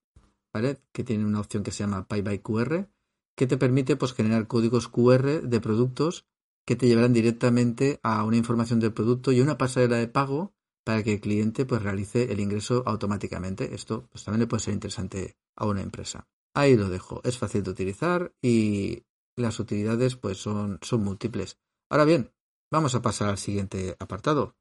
¿vale? 0.52 0.78
Que 0.92 1.04
tiene 1.04 1.24
una 1.24 1.40
opción 1.40 1.62
que 1.62 1.70
se 1.70 1.84
llama 1.84 2.06
Pay 2.06 2.22
by 2.22 2.40
QR, 2.40 2.88
que 3.36 3.46
te 3.46 3.56
permite 3.56 3.96
pues 3.96 4.12
generar 4.12 4.46
códigos 4.46 4.88
QR 4.88 5.42
de 5.42 5.60
productos 5.60 6.26
que 6.66 6.76
te 6.76 6.86
llevarán 6.86 7.12
directamente 7.12 8.00
a 8.02 8.24
una 8.24 8.36
información 8.36 8.80
del 8.80 8.92
producto 8.92 9.32
y 9.32 9.40
una 9.40 9.58
pasarela 9.58 9.96
de 9.96 10.08
pago 10.08 10.54
para 10.84 11.02
que 11.02 11.14
el 11.14 11.20
cliente 11.20 11.66
pues 11.66 11.82
realice 11.82 12.32
el 12.32 12.40
ingreso 12.40 12.82
automáticamente. 12.86 13.74
Esto 13.74 14.06
pues 14.10 14.24
también 14.24 14.40
le 14.40 14.46
puede 14.46 14.62
ser 14.62 14.74
interesante 14.74 15.36
a 15.56 15.66
una 15.66 15.82
empresa. 15.82 16.28
Ahí 16.54 16.76
lo 16.76 16.88
dejo. 16.88 17.20
Es 17.24 17.38
fácil 17.38 17.62
de 17.62 17.70
utilizar 17.70 18.34
y 18.40 19.04
las 19.36 19.58
utilidades 19.58 20.16
pues 20.16 20.38
son, 20.38 20.78
son 20.82 21.02
múltiples. 21.02 21.58
Ahora 21.90 22.04
bien, 22.04 22.30
vamos 22.70 22.94
a 22.94 23.02
pasar 23.02 23.30
al 23.30 23.38
siguiente 23.38 23.96
apartado. 23.98 24.56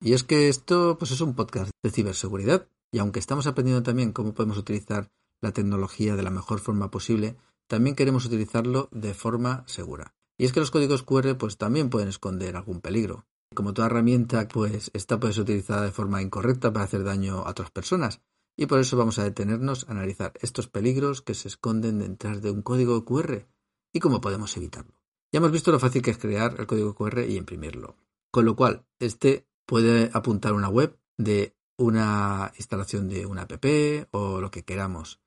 Y 0.00 0.12
es 0.12 0.24
que 0.24 0.48
esto 0.48 0.98
pues 0.98 1.10
es 1.12 1.20
un 1.20 1.34
podcast 1.34 1.70
de 1.82 1.90
ciberseguridad 1.90 2.68
y 2.92 2.98
aunque 2.98 3.18
estamos 3.18 3.46
aprendiendo 3.46 3.82
también 3.82 4.12
cómo 4.12 4.34
podemos 4.34 4.58
utilizar 4.58 5.10
la 5.40 5.52
tecnología 5.52 6.16
de 6.16 6.22
la 6.22 6.30
mejor 6.30 6.60
forma 6.60 6.90
posible, 6.90 7.36
también 7.66 7.96
queremos 7.96 8.24
utilizarlo 8.24 8.88
de 8.92 9.14
forma 9.14 9.64
segura. 9.66 10.14
Y 10.38 10.44
es 10.44 10.52
que 10.52 10.60
los 10.60 10.70
códigos 10.70 11.02
QR 11.02 11.36
pues 11.36 11.56
también 11.56 11.90
pueden 11.90 12.08
esconder 12.08 12.56
algún 12.56 12.80
peligro. 12.80 13.26
Como 13.54 13.72
toda 13.72 13.86
herramienta, 13.86 14.48
pues 14.48 14.90
esta 14.92 15.18
puede 15.18 15.32
ser 15.32 15.44
utilizada 15.44 15.82
de 15.82 15.92
forma 15.92 16.22
incorrecta 16.22 16.72
para 16.72 16.84
hacer 16.84 17.04
daño 17.04 17.38
a 17.38 17.50
otras 17.50 17.70
personas. 17.70 18.20
Y 18.56 18.66
por 18.66 18.80
eso 18.80 18.96
vamos 18.96 19.18
a 19.18 19.24
detenernos 19.24 19.88
a 19.88 19.92
analizar 19.92 20.32
estos 20.40 20.68
peligros 20.68 21.22
que 21.22 21.34
se 21.34 21.48
esconden 21.48 21.98
detrás 21.98 22.42
de 22.42 22.50
un 22.50 22.62
código 22.62 23.04
QR 23.04 23.46
y 23.92 24.00
cómo 24.00 24.20
podemos 24.20 24.56
evitarlo. 24.56 24.94
Ya 25.32 25.38
hemos 25.38 25.52
visto 25.52 25.72
lo 25.72 25.78
fácil 25.78 26.02
que 26.02 26.10
es 26.10 26.18
crear 26.18 26.54
el 26.58 26.66
código 26.66 26.94
QR 26.94 27.24
y 27.28 27.36
imprimirlo. 27.36 27.96
Con 28.30 28.44
lo 28.44 28.56
cual, 28.56 28.86
este 28.98 29.46
puede 29.66 30.10
apuntar 30.12 30.52
una 30.52 30.68
web 30.68 30.98
de 31.16 31.56
una 31.78 32.52
instalación 32.56 33.08
de 33.08 33.26
una 33.26 33.42
app 33.42 33.64
o 34.12 34.40
lo 34.40 34.50
que 34.50 34.64
queramos. 34.64 35.20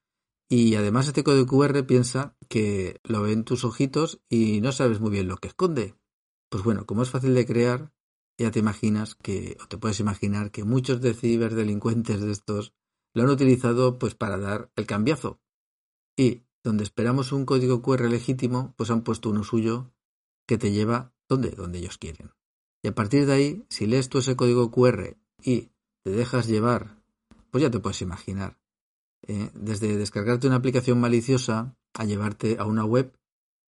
Y 0.50 0.76
además 0.76 1.08
este 1.08 1.24
código 1.24 1.46
QR 1.46 1.86
piensa 1.86 2.36
que 2.48 3.00
lo 3.04 3.22
ven 3.22 3.44
tus 3.44 3.64
ojitos 3.64 4.20
y 4.30 4.62
no 4.62 4.72
sabes 4.72 5.00
muy 5.00 5.12
bien 5.12 5.28
lo 5.28 5.38
que 5.38 5.50
esconde. 5.50 5.96
Pues 6.50 6.64
bueno, 6.64 6.88
como 6.88 7.04
es 7.04 7.12
fácil 7.12 7.36
de 7.36 7.46
crear, 7.46 7.94
ya 8.40 8.50
te 8.50 8.60
imaginas 8.60 9.14
que, 9.14 9.58
o 9.64 9.68
te 9.68 9.78
puedes 9.78 10.00
imaginar 10.00 10.50
que 10.50 10.64
muchos 10.64 11.02
de 11.02 11.14
ciberdelincuentes 11.14 12.22
de 12.22 12.32
estos 12.32 12.74
lo 13.14 13.24
han 13.24 13.30
utilizado 13.30 14.00
pues 14.00 14.16
para 14.16 14.40
dar 14.40 14.72
el 14.76 14.88
cambiazo. 14.88 15.40
Y 16.18 16.44
donde 16.64 16.84
esperamos 16.84 17.32
un 17.32 17.46
código 17.46 17.82
QR 17.82 18.10
legítimo, 18.10 18.74
pues 18.76 18.90
han 18.90 19.04
puesto 19.04 19.30
uno 19.30 19.44
suyo 19.44 19.94
que 20.48 20.58
te 20.58 20.72
lleva 20.72 21.14
donde, 21.28 21.52
donde 21.52 21.80
ellos 21.80 21.98
quieren. 21.98 22.32
Y 22.82 22.88
a 22.88 22.96
partir 22.96 23.26
de 23.26 23.34
ahí, 23.34 23.66
si 23.70 23.86
lees 23.86 24.10
tú 24.10 24.18
ese 24.18 24.36
código 24.36 24.72
QR 24.72 25.16
y 25.44 25.70
te 26.04 26.12
dejas 26.12 26.48
llevar, 26.48 27.04
pues 27.52 27.62
ya 27.62 27.70
te 27.70 27.80
puedes 27.80 28.02
imaginar. 28.02 28.59
¿Eh? 29.28 29.52
desde 29.54 29.98
descargarte 29.98 30.48
una 30.48 30.58
aplicación 30.58 31.00
maliciosa 31.00 31.76
a 31.94 32.06
llevarte 32.06 32.58
a 32.60 32.66
una 32.66 32.86
web 32.86 33.18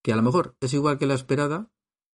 que 0.02 0.12
a 0.12 0.16
lo 0.16 0.23
mejor 0.23 0.57
es 0.61 0.73
igual 0.73 0.99
que 0.99 1.07
la 1.07 1.14
esperada, 1.14 1.71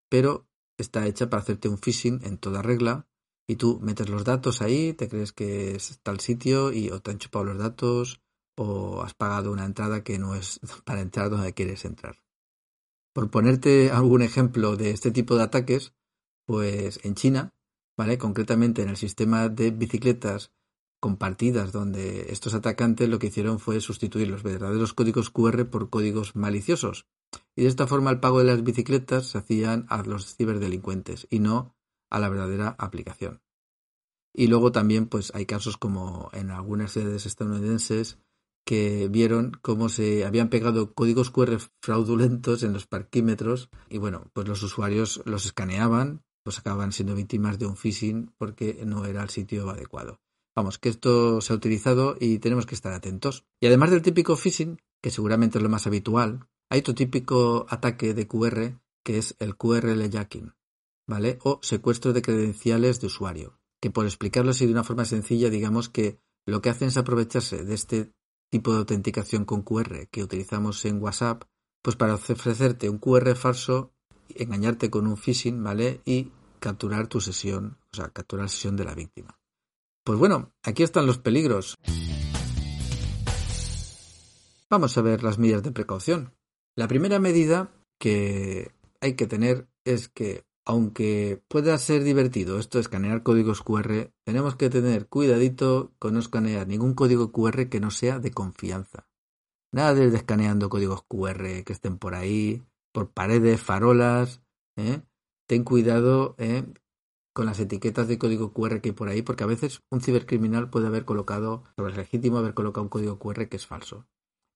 pero 0.09 0.47
está 0.79 1.07
hecha 1.07 1.31
para 1.31 1.43
hacerte 1.43 1.69
un 1.69 1.79
phishing 1.79 2.21
en 2.25 2.39
toda 2.39 2.63
regla 2.63 3.07
y 3.49 3.57
tú 3.57 3.79
metes 3.81 4.09
los 4.09 4.25
datos 4.25 4.61
ahí, 4.61 4.93
te 4.93 5.09
crees 5.09 5.33
que 5.33 5.77
es 5.77 6.01
tal 6.03 6.21
sitio 6.21 6.73
y 6.73 6.91
o 6.91 7.01
te 7.01 7.13
han 7.13 7.19
chupado 7.19 7.45
los 7.45 7.59
datos 7.59 8.21
o 8.57 9.03
has 9.03 9.15
pagado 9.15 9.53
una 9.53 9.65
entrada 9.65 10.03
que 10.03 10.19
no 10.19 10.35
es 10.35 10.61
para 10.85 11.01
entrar 11.01 11.31
donde 11.31 11.55
quieres 11.55 11.85
entrar. 11.85 12.17
Por 13.15 13.31
ponerte 13.31 13.91
algún 13.91 14.23
ejemplo 14.23 14.77
de 14.77 14.91
este 14.91 15.11
tipo 15.11 15.37
de 15.37 15.45
ataques, 15.45 15.95
pues 16.45 17.01
en 17.05 17.15
China, 17.15 17.55
¿vale? 17.97 18.19
Concretamente 18.19 18.83
en 18.83 18.91
el 18.91 18.97
sistema 18.97 19.49
de 19.49 19.71
bicicletas 19.71 20.53
compartidas 21.01 21.73
donde 21.73 22.33
estos 22.33 22.55
atacantes 22.55 23.09
lo 23.09 23.19
que 23.19 23.29
hicieron 23.29 23.59
fue 23.59 23.81
sustituir 23.81 24.29
los 24.29 24.43
verdaderos 24.43 24.95
códigos 24.95 25.31
QR 25.31 25.69
por 25.71 25.91
códigos 25.91 26.37
maliciosos. 26.37 27.07
Y 27.55 27.63
de 27.63 27.69
esta 27.69 27.87
forma 27.87 28.11
el 28.11 28.21
pago 28.21 28.39
de 28.39 28.47
las 28.47 28.63
bicicletas 28.63 29.27
se 29.27 29.39
hacían 29.39 29.87
a 29.89 30.03
los 30.03 30.37
ciberdelincuentes 30.37 31.27
y 31.31 31.41
no 31.41 31.75
a 32.11 32.19
la 32.19 32.29
verdadera 32.29 32.77
aplicación. 32.79 33.43
Y 34.33 34.49
luego 34.49 34.73
también 34.73 35.07
pues 35.07 35.35
hay 35.35 35.47
casos 35.47 35.77
como 35.77 36.31
en 36.33 36.51
algunas 36.51 36.93
sedes 36.93 37.27
estadounidenses 37.27 38.19
que 38.67 39.09
vieron 39.09 39.53
cómo 39.63 39.89
se 39.89 40.27
habían 40.27 40.51
pegado 40.51 40.93
códigos 40.93 41.31
QR 41.31 41.59
fraudulentos 41.81 42.63
en 42.65 42.73
los 42.73 42.87
parquímetros 42.87 43.71
y 43.89 43.99
bueno, 43.99 44.31
pues 44.33 44.49
los 44.49 44.63
usuarios 44.63 45.23
los 45.25 45.47
escaneaban, 45.47 46.25
pues 46.43 46.59
acababan 46.59 46.93
siendo 46.93 47.15
víctimas 47.15 47.59
de 47.59 47.67
un 47.67 47.77
phishing 47.77 48.33
porque 48.37 48.83
no 48.85 49.07
era 49.07 49.23
el 49.23 49.31
sitio 49.31 49.71
adecuado. 49.71 50.21
Vamos, 50.57 50.79
que 50.79 50.89
esto 50.89 51.43
se 51.43 51.53
ha 51.53 51.57
utilizado 51.57 52.17
y 52.19 52.39
tenemos 52.39 52.65
que 52.65 52.75
estar 52.75 52.95
atentos. 52.95 53.45
Y 53.61 53.67
además 53.67 53.91
del 53.91 54.01
típico 54.01 54.37
phishing, 54.37 54.81
que 55.03 55.11
seguramente 55.11 55.59
es 55.59 55.63
lo 55.63 55.69
más 55.69 55.87
habitual, 55.87 56.49
hay 56.71 56.81
otro 56.81 56.95
típico 56.95 57.67
ataque 57.69 58.15
de 58.15 58.27
QR 58.27 58.81
que 59.05 59.19
es 59.19 59.37
el 59.39 59.57
QRL 59.57 60.11
jacking, 60.11 60.55
¿vale? 61.07 61.39
O 61.45 61.61
secuestro 61.63 62.13
de 62.13 62.23
credenciales 62.23 63.01
de 63.01 63.07
usuario. 63.07 63.61
Que 63.81 63.91
por 63.91 64.07
explicarlo 64.07 64.51
así 64.51 64.67
de 64.67 64.73
una 64.73 64.83
forma 64.83 65.05
sencilla, 65.05 65.51
digamos 65.51 65.89
que 65.89 66.19
lo 66.47 66.61
que 66.63 66.71
hacen 66.71 66.89
es 66.89 66.97
aprovecharse 66.97 67.65
de 67.65 67.75
este 67.75 68.13
tipo 68.51 68.73
de 68.73 68.79
autenticación 68.79 69.45
con 69.45 69.63
QR 69.63 70.09
que 70.11 70.25
utilizamos 70.25 70.85
en 70.87 71.01
WhatsApp, 71.03 71.45
pues 71.83 71.97
para 71.97 72.15
ofrecerte 72.15 72.89
un 72.89 72.99
QR 72.99 73.37
falso, 73.37 73.93
engañarte 74.31 74.91
con 74.91 75.07
un 75.07 75.17
phishing, 75.17 75.63
¿vale? 75.63 76.01
Y 76.05 76.33
capturar 76.59 77.07
tu 77.07 77.21
sesión, 77.21 77.79
o 77.93 77.97
sea, 77.97 78.09
capturar 78.09 78.47
la 78.47 78.49
sesión 78.49 78.75
de 78.75 78.85
la 78.85 78.95
víctima. 78.95 79.39
Pues 80.07 80.21
bueno, 80.21 80.53
aquí 80.63 80.85
están 80.85 81.05
los 81.05 81.19
peligros. 81.19 81.75
Vamos 84.71 84.97
a 84.97 85.03
ver 85.03 85.25
las 85.25 85.41
medidas 85.41 85.65
de 85.65 85.73
precaución. 85.73 86.33
La 86.77 86.87
primera 86.87 87.19
medida 87.19 87.73
que 87.99 88.71
hay 89.01 89.15
que 89.15 89.27
tener 89.27 89.67
es 89.85 90.09
que, 90.09 90.45
aunque 90.65 91.43
pueda 91.49 91.77
ser 91.79 92.05
divertido 92.05 92.61
esto 92.61 92.79
de 92.79 92.83
escanear 92.83 93.25
códigos 93.25 93.63
QR, 93.63 94.13
tenemos 94.25 94.55
que 94.55 94.71
tener 94.71 95.09
cuidadito 95.09 95.93
con 95.99 96.15
no 96.15 96.21
escanear 96.21 96.69
ningún 96.69 96.95
código 96.95 97.33
QR 97.33 97.69
que 97.69 97.81
no 97.81 97.91
sea 97.91 98.21
de 98.21 98.31
confianza. 98.31 99.09
Nada 99.73 99.93
de 99.95 100.07
escaneando 100.17 100.69
códigos 100.69 101.03
QR 101.09 101.65
que 101.65 101.73
estén 101.73 101.99
por 101.99 102.15
ahí, 102.15 102.63
por 102.93 103.11
paredes, 103.11 103.61
farolas. 103.61 104.41
¿eh? 104.77 105.03
Ten 105.49 105.65
cuidado 105.65 106.37
¿eh? 106.39 106.63
Con 107.37 107.45
las 107.45 107.61
etiquetas 107.61 108.09
de 108.09 108.17
código 108.17 108.55
QR 108.55 108.81
que 108.81 108.89
hay 108.89 108.95
por 108.95 109.11
ahí, 109.11 109.21
porque 109.21 109.45
a 109.45 109.47
veces 109.47 109.83
un 109.91 110.01
cibercriminal 110.01 110.71
puede 110.71 110.87
haber 110.87 111.05
colocado, 111.05 111.65
sobre 111.77 111.95
legítimo 111.95 112.39
haber 112.39 112.55
colocado 112.55 112.85
un 112.85 112.89
código 112.89 113.19
QR 113.19 113.47
que 113.51 113.59
es 113.59 113.67
falso. 113.67 114.07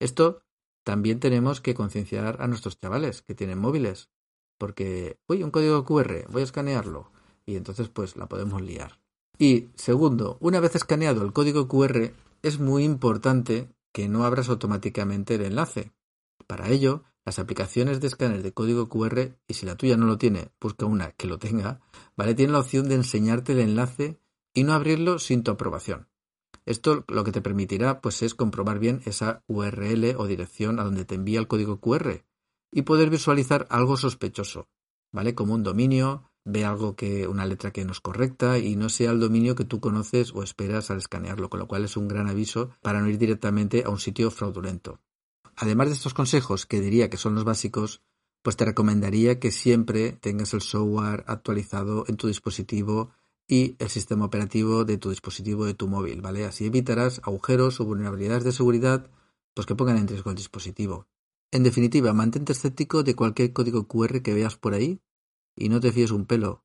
Esto 0.01 0.41
también 0.83 1.21
tenemos 1.21 1.61
que 1.61 1.75
concienciar 1.75 2.41
a 2.41 2.47
nuestros 2.49 2.81
chavales 2.81 3.21
que 3.21 3.35
tienen 3.35 3.59
móviles, 3.59 4.09
porque, 4.57 5.19
uy, 5.29 5.43
un 5.43 5.51
código 5.51 5.85
QR, 5.85 6.25
voy 6.31 6.41
a 6.41 6.45
escanearlo, 6.45 7.13
y 7.45 7.57
entonces 7.57 7.91
pues 7.91 8.17
la 8.17 8.31
podemos 8.31 8.63
liar. 8.63 8.99
Y 9.37 9.69
segundo, 9.75 10.39
una 10.41 10.59
vez 10.59 10.75
escaneado 10.75 11.23
el 11.23 11.35
código 11.35 11.69
QR, 11.69 12.15
es 12.41 12.61
muy 12.61 12.85
importante 12.85 13.69
que 13.93 14.09
no 14.09 14.25
abras 14.25 14.49
automáticamente 14.49 15.35
el 15.35 15.43
enlace. 15.43 15.93
Para 16.47 16.71
ello, 16.71 17.05
las 17.25 17.39
aplicaciones 17.39 18.01
de 18.01 18.07
escáner 18.07 18.43
de 18.43 18.53
código 18.53 18.89
QR, 18.89 19.37
y 19.47 19.55
si 19.55 19.67
la 19.67 19.77
tuya 19.77 19.97
no 19.97 20.07
lo 20.07 20.19
tiene, 20.19 20.51
busca 20.61 20.87
una 20.87 21.13
que 21.13 21.27
lo 21.27 21.39
tenga, 21.39 21.81
¿vale? 22.17 22.35
Tiene 22.35 22.53
la 22.53 22.61
opción 22.61 22.89
de 22.89 22.97
enseñarte 22.97 23.53
el 23.53 23.61
enlace 23.61 24.21
y 24.55 24.65
no 24.65 24.73
abrirlo 24.73 25.19
sin 25.19 25.43
tu 25.43 25.51
aprobación. 25.51 26.09
Esto 26.67 27.05
lo 27.09 27.25
que 27.25 27.33
te 27.33 27.43
permitirá 27.43 28.01
pues 28.01 28.23
es 28.23 28.35
comprobar 28.35 28.79
bien 28.79 29.01
esa 29.05 29.43
URL 29.47 30.15
o 30.17 30.27
dirección 30.27 30.79
a 30.79 30.85
donde 30.85 31.05
te 31.05 31.15
envía 31.15 31.41
el 31.41 31.49
código 31.49 31.81
QR 31.81 32.25
y 32.73 32.83
poder 32.83 33.11
visualizar 33.11 33.67
algo 33.71 33.97
sospechoso, 33.97 34.69
¿vale? 35.13 35.35
Como 35.35 35.55
un 35.55 35.63
dominio, 35.63 36.31
ve 36.45 36.65
algo 36.65 36.97
que 36.97 37.27
una 37.27 37.47
letra 37.47 37.73
que 37.73 37.85
no 37.85 37.93
es 37.93 38.01
correcta 38.01 38.59
y 38.59 38.77
no 38.77 38.89
sea 38.89 39.11
el 39.11 39.21
dominio 39.21 39.55
que 39.55 39.65
tú 39.65 39.81
conoces 39.81 40.33
o 40.35 40.43
esperas 40.43 40.91
al 40.91 40.99
escanearlo, 40.99 41.51
con 41.51 41.61
lo 41.61 41.69
cual 41.69 41.85
es 41.85 41.97
un 41.97 42.09
gran 42.09 42.29
aviso 42.29 42.71
para 42.83 43.01
no 43.01 43.09
ir 43.09 43.19
directamente 43.19 43.85
a 43.85 43.91
un 43.91 43.99
sitio 43.99 44.31
fraudulento. 44.31 45.01
Además 45.61 45.89
de 45.89 45.95
estos 45.95 46.15
consejos, 46.15 46.65
que 46.65 46.81
diría 46.81 47.11
que 47.11 47.19
son 47.19 47.35
los 47.35 47.45
básicos, 47.45 48.01
pues 48.41 48.57
te 48.57 48.65
recomendaría 48.65 49.39
que 49.39 49.51
siempre 49.51 50.13
tengas 50.13 50.55
el 50.55 50.63
software 50.63 51.23
actualizado 51.27 52.07
en 52.09 52.17
tu 52.17 52.29
dispositivo 52.29 53.11
y 53.47 53.77
el 53.79 53.91
sistema 53.91 54.25
operativo 54.25 54.87
de 54.87 54.97
tu 54.97 55.11
dispositivo 55.11 55.67
de 55.67 55.75
tu 55.75 55.87
móvil, 55.87 56.23
¿vale? 56.23 56.47
Así 56.47 56.65
evitarás 56.65 57.21
agujeros 57.25 57.79
o 57.79 57.85
vulnerabilidades 57.85 58.45
de 58.45 58.53
seguridad 58.53 59.11
pues 59.53 59.67
que 59.67 59.75
pongan 59.75 59.99
en 59.99 60.09
riesgo 60.09 60.31
el 60.31 60.37
dispositivo. 60.37 61.09
En 61.51 61.63
definitiva, 61.63 62.15
mantente 62.15 62.53
escéptico 62.53 63.03
de 63.03 63.15
cualquier 63.15 63.53
código 63.53 63.87
QR 63.87 64.23
que 64.23 64.33
veas 64.33 64.57
por 64.57 64.73
ahí 64.73 65.03
y 65.55 65.69
no 65.69 65.79
te 65.81 65.93
fíes 65.93 66.11
un 66.11 66.25
pelo. 66.25 66.65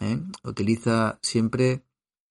¿eh? 0.00 0.20
Utiliza 0.44 1.18
siempre 1.20 1.82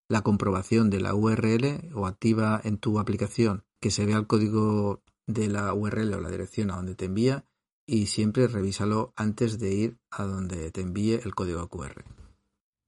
la 0.08 0.22
comprobación 0.22 0.90
de 0.90 1.02
la 1.02 1.14
URL 1.14 1.92
o 1.94 2.08
activa 2.08 2.62
en 2.64 2.78
tu 2.78 3.00
aplicación 3.00 3.66
que 3.82 3.92
se 3.92 4.06
vea 4.06 4.18
el 4.18 4.28
código 4.28 5.04
de 5.28 5.48
la 5.48 5.74
URL 5.74 6.14
o 6.14 6.22
la 6.22 6.30
dirección 6.30 6.72
a 6.72 6.76
donde 6.76 6.96
te 6.96 7.06
envía 7.06 7.46
y 7.86 8.08
siempre 8.08 8.48
revísalo 8.48 9.14
antes 9.16 9.60
de 9.60 9.74
ir 9.74 9.98
a 10.10 10.24
donde 10.24 10.72
te 10.72 10.82
envíe 10.82 11.20
el 11.24 11.36
código 11.36 11.68
QR. 11.70 12.04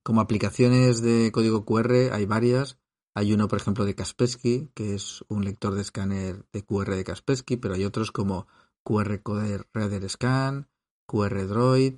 Como 0.04 0.22
aplicaciones 0.22 1.02
de 1.02 1.32
código 1.32 1.66
QR 1.66 2.14
hay 2.14 2.26
varias. 2.26 2.80
Hay 3.14 3.34
uno, 3.34 3.48
por 3.48 3.60
ejemplo, 3.60 3.84
de 3.84 3.96
Kaspersky, 3.96 4.70
que 4.74 4.94
es 4.94 5.24
un 5.28 5.44
lector 5.44 5.74
de 5.74 5.82
escáner 5.82 6.46
de 6.54 6.64
QR 6.64 6.96
de 6.96 7.04
Kaspersky, 7.04 7.58
pero 7.58 7.74
hay 7.74 7.84
otros 7.84 8.12
como 8.12 8.48
QR 8.84 9.22
Coder 9.22 9.68
Reader 9.74 10.10
Scan, 10.10 10.70
QR 11.08 11.48
Droid. 11.48 11.96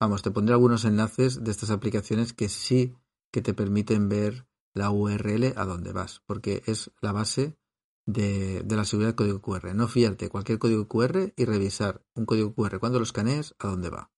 Vamos, 0.00 0.22
te 0.22 0.30
pondré 0.30 0.54
algunos 0.54 0.84
enlaces 0.84 1.44
de 1.44 1.50
estas 1.50 1.70
aplicaciones 1.70 2.32
que 2.32 2.48
sí 2.48 2.94
que 3.30 3.42
te 3.42 3.54
permiten 3.54 4.08
ver 4.08 4.46
la 4.74 4.90
URL 4.90 5.52
a 5.56 5.64
donde 5.64 5.92
vas, 5.92 6.22
porque 6.26 6.62
es 6.66 6.90
la 7.00 7.12
base 7.12 7.56
de, 8.12 8.64
la 8.68 8.84
seguridad 8.84 9.10
del 9.10 9.16
código 9.16 9.40
QR. 9.40 9.74
No 9.74 9.88
fiarte 9.88 10.28
cualquier 10.28 10.58
código 10.58 10.88
QR 10.88 11.32
y 11.36 11.44
revisar 11.44 12.02
un 12.14 12.26
código 12.26 12.54
QR 12.54 12.78
cuando 12.78 12.98
lo 12.98 13.04
escanees 13.04 13.54
a 13.58 13.68
dónde 13.68 13.90
va. 13.90 14.10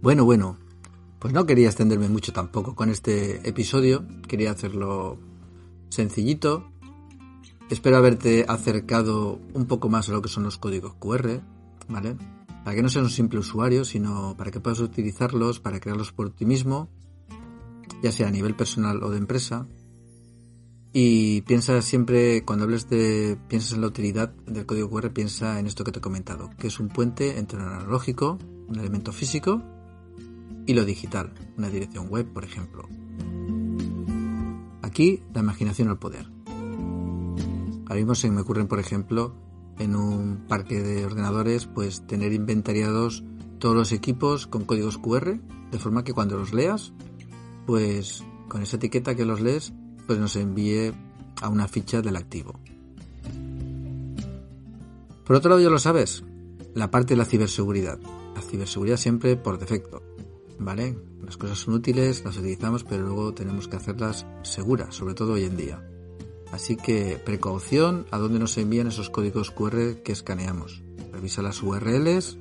Bueno, 0.00 0.24
bueno, 0.24 0.58
pues 1.20 1.32
no 1.32 1.46
quería 1.46 1.68
extenderme 1.68 2.08
mucho 2.08 2.32
tampoco 2.32 2.74
con 2.74 2.90
este 2.90 3.48
episodio, 3.48 4.04
quería 4.26 4.50
hacerlo 4.50 5.18
sencillito. 5.88 6.68
Espero 7.70 7.96
haberte 7.96 8.44
acercado 8.48 9.38
un 9.54 9.66
poco 9.66 9.88
más 9.88 10.08
a 10.08 10.12
lo 10.12 10.20
que 10.20 10.28
son 10.28 10.42
los 10.42 10.58
códigos 10.58 10.94
QR, 10.94 11.40
¿vale? 11.88 12.16
Para 12.64 12.74
que 12.74 12.82
no 12.82 12.88
seas 12.88 13.04
un 13.04 13.10
simple 13.10 13.38
usuario, 13.38 13.84
sino 13.84 14.36
para 14.36 14.50
que 14.50 14.60
puedas 14.60 14.80
utilizarlos 14.80 15.60
para 15.60 15.78
crearlos 15.78 16.12
por 16.12 16.30
ti 16.30 16.44
mismo, 16.44 16.88
ya 18.02 18.10
sea 18.10 18.26
a 18.26 18.32
nivel 18.32 18.56
personal 18.56 19.02
o 19.02 19.10
de 19.10 19.18
empresa. 19.18 19.68
Y 20.92 21.40
piensa 21.42 21.80
siempre, 21.80 22.44
cuando 22.44 22.64
hables 22.64 22.88
de, 22.90 23.38
piensas 23.48 23.72
en 23.72 23.80
la 23.80 23.86
utilidad 23.86 24.30
del 24.46 24.66
código 24.66 24.90
QR, 24.90 25.10
piensa 25.10 25.58
en 25.58 25.66
esto 25.66 25.84
que 25.84 25.92
te 25.92 26.00
he 26.00 26.02
comentado, 26.02 26.50
que 26.58 26.66
es 26.66 26.78
un 26.80 26.88
puente 26.88 27.38
entre 27.38 27.58
lo 27.58 27.66
analógico, 27.66 28.38
un 28.68 28.78
elemento 28.78 29.12
físico, 29.12 29.62
y 30.66 30.74
lo 30.74 30.84
digital, 30.84 31.32
una 31.56 31.70
dirección 31.70 32.08
web, 32.08 32.26
por 32.26 32.44
ejemplo. 32.44 32.88
Aquí 34.82 35.22
la 35.32 35.40
imaginación 35.40 35.88
al 35.88 35.98
poder. 35.98 36.26
Ahora 37.86 37.96
mismo 37.96 38.14
se 38.14 38.30
me 38.30 38.42
ocurren, 38.42 38.68
por 38.68 38.78
ejemplo, 38.78 39.34
en 39.78 39.96
un 39.96 40.44
parque 40.46 40.82
de 40.82 41.06
ordenadores, 41.06 41.66
pues 41.66 42.06
tener 42.06 42.32
inventariados 42.32 43.24
todos 43.58 43.74
los 43.74 43.92
equipos 43.92 44.46
con 44.46 44.64
códigos 44.64 44.98
QR, 44.98 45.40
de 45.70 45.78
forma 45.78 46.04
que 46.04 46.12
cuando 46.12 46.36
los 46.36 46.52
leas, 46.52 46.92
pues 47.66 48.24
con 48.48 48.62
esa 48.62 48.76
etiqueta 48.76 49.14
que 49.14 49.24
los 49.24 49.40
lees, 49.40 49.72
pues 50.06 50.18
nos 50.18 50.36
envíe 50.36 50.92
a 51.40 51.48
una 51.48 51.68
ficha 51.68 52.02
del 52.02 52.16
activo. 52.16 52.60
Por 55.24 55.36
otro 55.36 55.50
lado, 55.50 55.62
ya 55.62 55.70
lo 55.70 55.78
sabes, 55.78 56.24
la 56.74 56.90
parte 56.90 57.14
de 57.14 57.18
la 57.18 57.24
ciberseguridad. 57.24 57.98
La 58.34 58.42
ciberseguridad 58.42 58.96
siempre 58.96 59.36
por 59.36 59.58
defecto. 59.58 60.02
¿vale? 60.64 60.96
Las 61.24 61.36
cosas 61.36 61.58
son 61.58 61.74
útiles, 61.74 62.24
las 62.24 62.36
utilizamos, 62.36 62.84
pero 62.84 63.02
luego 63.02 63.32
tenemos 63.34 63.68
que 63.68 63.76
hacerlas 63.76 64.26
seguras, 64.42 64.94
sobre 64.94 65.14
todo 65.14 65.34
hoy 65.34 65.44
en 65.44 65.56
día. 65.56 65.82
Así 66.50 66.76
que 66.76 67.20
precaución 67.24 68.06
a 68.10 68.18
dónde 68.18 68.38
nos 68.38 68.58
envían 68.58 68.88
esos 68.88 69.10
códigos 69.10 69.50
QR 69.50 70.02
que 70.02 70.12
escaneamos. 70.12 70.82
Revisa 71.12 71.42
las 71.42 71.62
URLs 71.62 72.38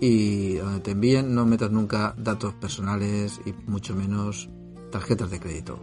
y 0.00 0.54
donde 0.54 0.80
te 0.80 0.90
envíen 0.92 1.34
no 1.34 1.46
metas 1.46 1.70
nunca 1.70 2.14
datos 2.18 2.54
personales 2.54 3.40
y 3.46 3.52
mucho 3.70 3.94
menos 3.94 4.48
tarjetas 4.90 5.30
de 5.30 5.40
crédito. 5.40 5.78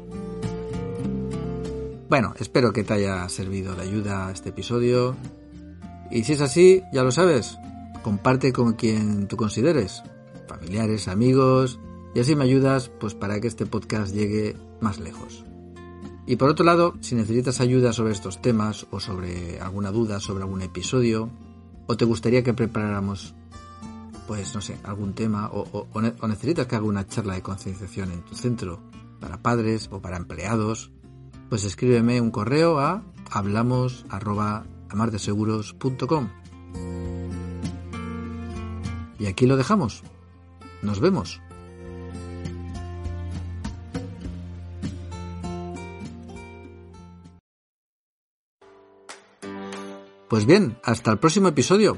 Bueno, 2.09 2.33
espero 2.39 2.71
que 2.71 2.85
te 2.85 2.93
haya 2.93 3.27
servido 3.27 3.75
de 3.75 3.81
ayuda 3.81 4.31
este 4.31 4.49
episodio. 4.49 5.17
Y 6.09 6.23
si 6.23 6.33
es 6.33 6.41
así, 6.41 6.81
ya 6.93 7.03
lo 7.03 7.11
sabes, 7.11 7.57
comparte 8.01 8.53
con 8.53 8.73
quien 8.73 9.27
tú 9.27 9.35
consideres 9.35 10.03
familiares, 10.47 11.09
amigos, 11.09 11.79
y 12.15 12.21
así 12.21 12.37
me 12.37 12.45
ayudas 12.45 12.89
pues 12.89 13.13
para 13.13 13.41
que 13.41 13.49
este 13.49 13.65
podcast 13.65 14.15
llegue 14.15 14.55
más 14.79 14.99
lejos. 14.99 15.43
Y 16.25 16.37
por 16.37 16.49
otro 16.49 16.65
lado, 16.65 16.93
si 17.01 17.15
necesitas 17.15 17.59
ayuda 17.59 17.91
sobre 17.91 18.13
estos 18.13 18.41
temas 18.41 18.87
o 18.91 19.01
sobre 19.01 19.59
alguna 19.59 19.91
duda 19.91 20.21
sobre 20.21 20.43
algún 20.43 20.61
episodio, 20.61 21.29
o 21.87 21.97
te 21.97 22.05
gustaría 22.05 22.41
que 22.41 22.53
preparáramos, 22.53 23.35
pues 24.27 24.55
no 24.55 24.61
sé, 24.61 24.77
algún 24.83 25.13
tema, 25.13 25.49
o, 25.51 25.87
necesitas 26.27 26.67
que 26.67 26.77
haga 26.77 26.85
una 26.85 27.05
charla 27.05 27.33
de 27.33 27.41
concienciación 27.41 28.13
en 28.13 28.21
tu 28.21 28.35
centro 28.35 28.79
para 29.19 29.41
padres 29.41 29.89
o 29.91 30.01
para 30.01 30.17
empleados, 30.17 30.91
pues 31.49 31.63
escríbeme 31.63 32.21
un 32.21 32.31
correo 32.31 32.79
a 32.79 33.03
hablamos.amarteseguros.com. 33.31 36.29
Y 39.19 39.25
aquí 39.25 39.45
lo 39.45 39.57
dejamos. 39.57 40.03
Nos 40.81 40.99
vemos. 40.99 41.41
Pues 50.27 50.45
bien, 50.45 50.77
hasta 50.83 51.11
el 51.11 51.19
próximo 51.19 51.47
episodio. 51.47 51.97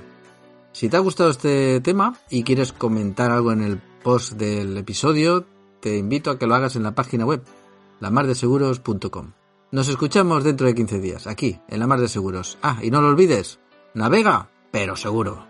Si 0.72 0.88
te 0.88 0.98
ha 0.98 1.00
gustado 1.00 1.32
este 1.32 1.82
tema 1.82 2.16
y 2.30 2.44
quieres 2.44 2.72
comentar 2.72 3.32
algo 3.32 3.52
en 3.52 3.64
el 3.64 3.82
post 4.04 4.34
del 4.34 4.78
episodio, 4.78 5.48
te 5.80 5.98
invito 5.98 6.30
a 6.30 6.38
que 6.38 6.46
lo 6.46 6.54
hagas 6.54 6.76
en 6.76 6.84
la 6.84 6.94
página 6.94 7.26
web, 7.26 7.44
lamardeseguros.com. 8.00 9.39
Nos 9.72 9.88
escuchamos 9.88 10.44
dentro 10.44 10.66
de 10.66 10.74
15 10.74 11.00
días, 11.00 11.28
aquí, 11.28 11.60
en 11.68 11.80
La 11.80 11.86
Mar 11.86 12.00
de 12.00 12.08
Seguros. 12.08 12.58
Ah, 12.64 12.80
y 12.82 12.90
no 12.90 13.02
lo 13.02 13.10
olvides, 13.10 13.60
navega, 13.94 14.50
pero 14.72 14.96
seguro. 14.96 15.49